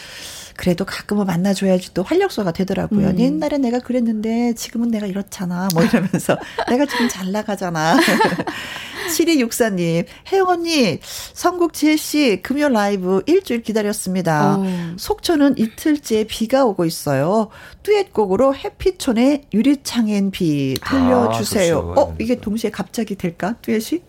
[0.60, 3.08] 그래도 가끔은 만나줘야지 또 활력소가 되더라고요.
[3.12, 3.18] 음.
[3.18, 5.70] 옛날에 내가 그랬는데 지금은 내가 이렇잖아.
[5.74, 6.38] 뭐 이러면서
[6.68, 7.98] 내가 지금 잘 나가잖아.
[9.16, 11.00] 7264님, 혜영 언니,
[11.34, 14.58] 성국 지혜씨, 금요 라이브 일주일 기다렸습니다.
[14.58, 14.66] 오.
[14.66, 14.96] 어.
[14.98, 17.48] 속초는 이틀째 비가 오고 있어요.
[17.84, 21.94] 듀엣곡으로 해피촌의 유리창엔 비 들려주세요.
[21.96, 23.56] 아, 어, 이게 동시에 갑자기 될까?
[23.62, 24.04] 듀엣이?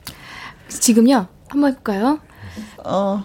[0.68, 1.28] 지금요?
[1.48, 2.18] 한번 해볼까요?
[2.84, 3.24] 어,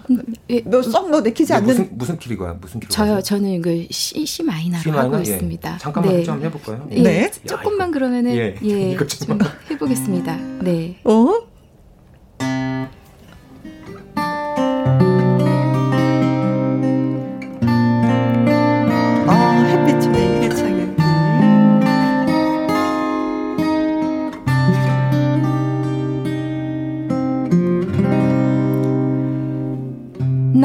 [0.49, 2.57] 예, 썩뭐 내키지 않는 무슨 무슨 키리가요?
[2.61, 2.89] 무슨 키로?
[2.89, 5.21] 저요, 저는 그 C C 마이너로 C 하고 예.
[5.21, 5.77] 있습니다.
[5.77, 6.23] 잠깐만 네.
[6.23, 6.87] 좀 해볼까요?
[6.91, 9.39] 예, 네, 조금만 그러면은 예, 예 좀
[9.71, 10.37] 해보겠습니다.
[10.61, 10.99] 네.
[11.03, 11.54] 어?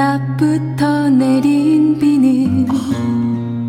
[0.01, 2.67] 낮부터 내린 비는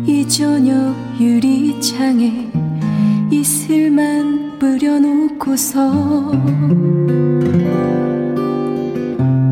[0.06, 2.48] 이 저녁 유리창에
[3.30, 6.32] 이슬만 뿌려놓고서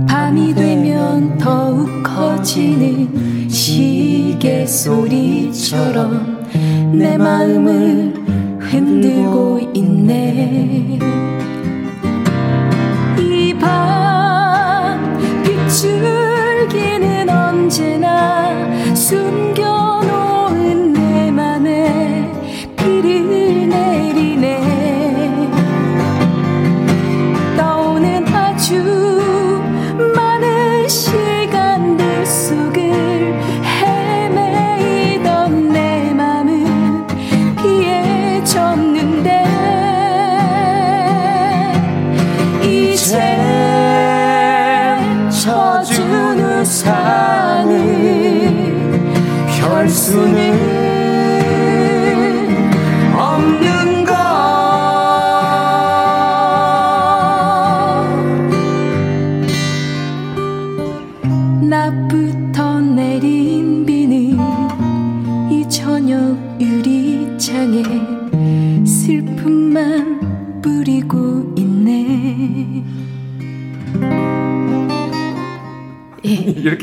[0.08, 6.46] 밤이 되면 더욱 커지는 시계 소리처럼
[6.94, 8.14] 내 마음을
[8.58, 10.98] 흔들고 있네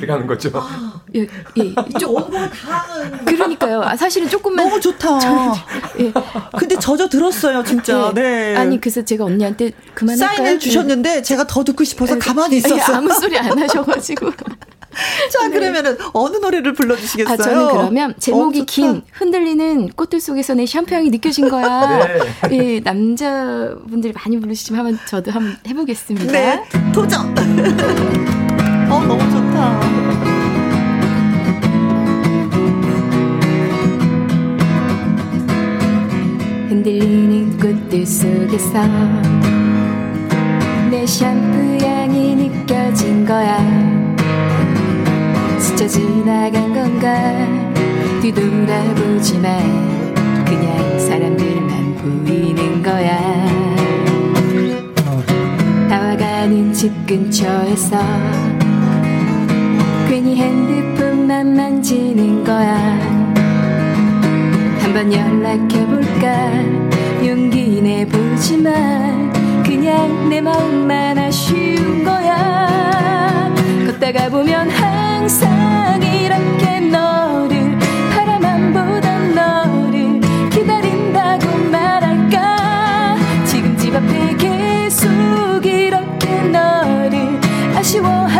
[0.07, 0.49] 가는 거죠.
[0.55, 1.21] 아, 예,
[1.57, 1.75] 예.
[1.99, 2.85] 좀 다.
[3.25, 3.81] 그러니까요.
[3.83, 5.19] 아, 사실은 조금만 너무 좋다.
[5.19, 5.55] 저,
[5.99, 6.11] 예.
[6.57, 8.11] 근데 저저 들었어요, 진짜.
[8.15, 8.21] 예.
[8.21, 8.55] 네.
[8.55, 12.19] 아니 그래서 제가 언니한테 그만 사인을 주셨는데 제가 더 듣고 싶어서 예.
[12.19, 12.95] 가만히 있었어요.
[12.97, 14.31] 아무 소리 안 하셔가지고.
[15.31, 15.59] 자, 네.
[15.59, 17.33] 그러면은 어느 노래를 불러주시겠어요?
[17.33, 22.07] 아, 저는 그러면 제목이 어, 긴 흔들리는 꽃들 속에서 내 샴푸향이 느껴진 거야.
[22.49, 22.57] 네.
[22.75, 26.31] 예, 남자분들이 많이 부르시지만 한번 저도 한번 해보겠습니다.
[26.31, 26.63] 네,
[26.93, 27.35] 도전.
[28.89, 29.79] 어, 너무 좋 다.
[36.69, 38.85] 흔들리는 꽃들 속에서
[40.91, 43.57] 내 샴푸 향이 느껴진 거야.
[45.57, 47.33] 스쳐 지나간 건가
[48.21, 50.05] 뒤돌아보지만
[50.45, 53.17] 그냥 사람들만 보이는 거야.
[55.89, 57.97] 다와가는 집 근처에서
[60.27, 62.75] 가만히 핸드폰만 만지는 거야.
[64.79, 66.51] 한번 연락해볼까?
[67.25, 69.31] 용기 내보지만
[69.63, 73.53] 그냥 내 마음만 아쉬운 거야.
[73.85, 77.77] 걷다가 보면 항상 이렇게 너를
[78.13, 83.15] 바라만 보던 너를 기다린다고 말할까?
[83.45, 87.39] 지금 집 앞에 계속 이렇게 너를
[87.75, 88.36] 아쉬워하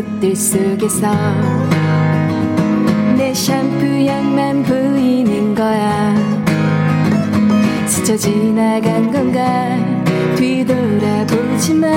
[0.00, 1.12] 꽃들 속에서
[3.18, 6.14] 내 샴푸 향만 보이는 거야.
[7.86, 9.76] 스쳐 지나간 건가
[10.36, 11.90] 뒤돌아보지만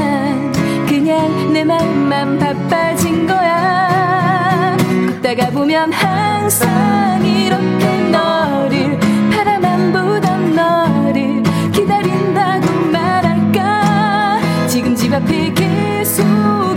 [0.85, 4.75] 그냥 내 마음만 바빠진 거야.
[5.21, 8.99] 걷다가 보면 항상 이렇게 너를
[9.31, 14.41] 바라만 보던 너를 기다린다고 말할까?
[14.67, 16.72] 지금 집 앞에 계속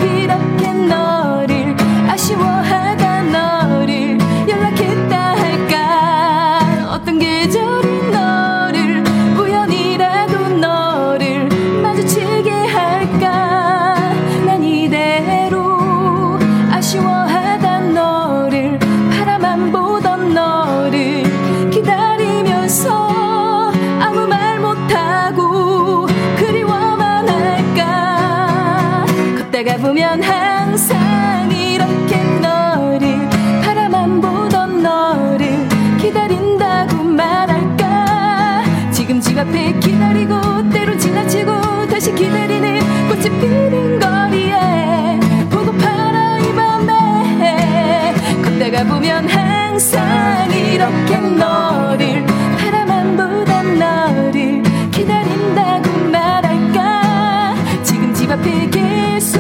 [49.77, 52.25] 항상 이렇게 너를
[52.57, 59.39] 바라만 보던 너를 기다린다고 말할까 지금 집 앞에 계속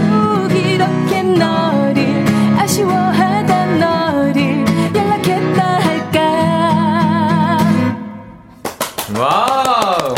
[0.54, 2.22] 이렇게 너를
[2.58, 4.62] 아쉬워하다 너를
[4.94, 7.58] 연락했다 할까
[9.18, 10.14] 와우.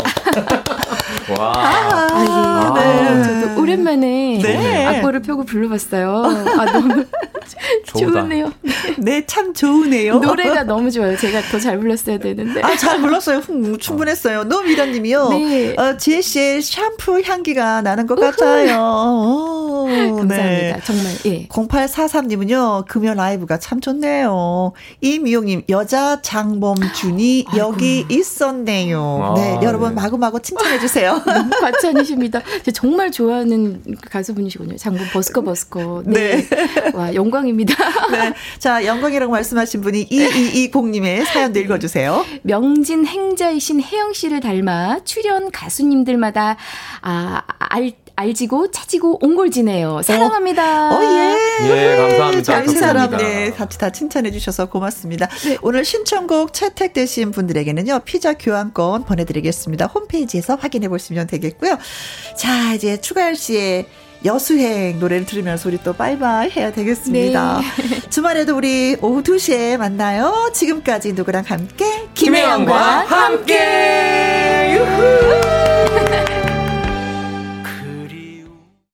[1.39, 1.53] 와.
[1.55, 3.23] 아, 네.
[3.23, 4.85] 저도 오랜만에 네.
[4.85, 6.25] 악보를 펴고 불러봤어요.
[6.59, 7.05] 아, 너무.
[7.85, 8.51] 좋네요.
[8.99, 10.15] 네, 참 좋으네요.
[10.19, 11.15] 노래가 너무 좋아요.
[11.17, 12.61] 제가 더 잘 불렀어야 되는데.
[12.61, 13.41] 아, 잘 불렀어요.
[13.49, 14.45] 음, 충분했어요.
[14.45, 15.29] 노미란 님이요.
[15.29, 15.75] 네.
[15.77, 18.77] 어, 지혜 씨의 샴푸 향기가 나는 것 같아요.
[18.79, 19.58] 오,
[19.89, 20.35] 감사합니다.
[20.37, 20.81] 네.
[20.83, 21.47] 정말, 예.
[21.47, 24.73] 0843님은요, 금요 라이브가 참 좋네요.
[25.01, 29.19] 이미용님, 여자 장범준이 여기 있었네요.
[29.23, 29.95] 아, 네, 여러분 네.
[29.95, 31.21] 마구마구 칭찬해 주세요.
[31.25, 32.41] 너무 과찬이십니다.
[32.63, 34.77] 제가 정말 좋아하는 가수분이시군요.
[34.77, 36.03] 장군 버스커 버스커.
[36.05, 36.47] 네.
[36.93, 37.75] 와, 영광입니다.
[38.11, 38.33] 네.
[38.57, 42.25] 자, 영광이라고 말씀하신 분이 2220님의 사연도 읽어주세요.
[42.43, 46.57] 명진 행자이신 혜영 씨를 닮아 출연 가수님들마다
[47.01, 50.01] 아, 알, 알지고 찾지고 온골지네요.
[50.01, 50.89] 사랑합니다.
[50.91, 51.37] 어, 예.
[51.69, 52.53] 예, 감사합니다.
[52.53, 53.17] 감사합니다.
[53.17, 55.27] 네, 같이 다 칭찬해 주셔서 고맙습니다.
[55.45, 55.57] 네.
[55.61, 58.01] 오늘 신청곡 채택되신 분들에게는요.
[58.03, 59.85] 피자 교환권 보내드리겠습니다.
[59.85, 61.77] 홈페이지에서 확인해 보시면 되겠고요.
[62.35, 63.85] 자, 이제 추가할 씨의
[64.25, 67.61] 여수행 노래를 들으면서 우리 또 빠이빠이 해야 되겠습니다.
[67.61, 68.01] 네.
[68.11, 70.51] 주말에도 우리 오후 2시에 만나요.
[70.53, 72.09] 지금까지 누구랑 함께?
[72.15, 73.57] 김혜영과 함께!
[74.77, 76.49] 함께.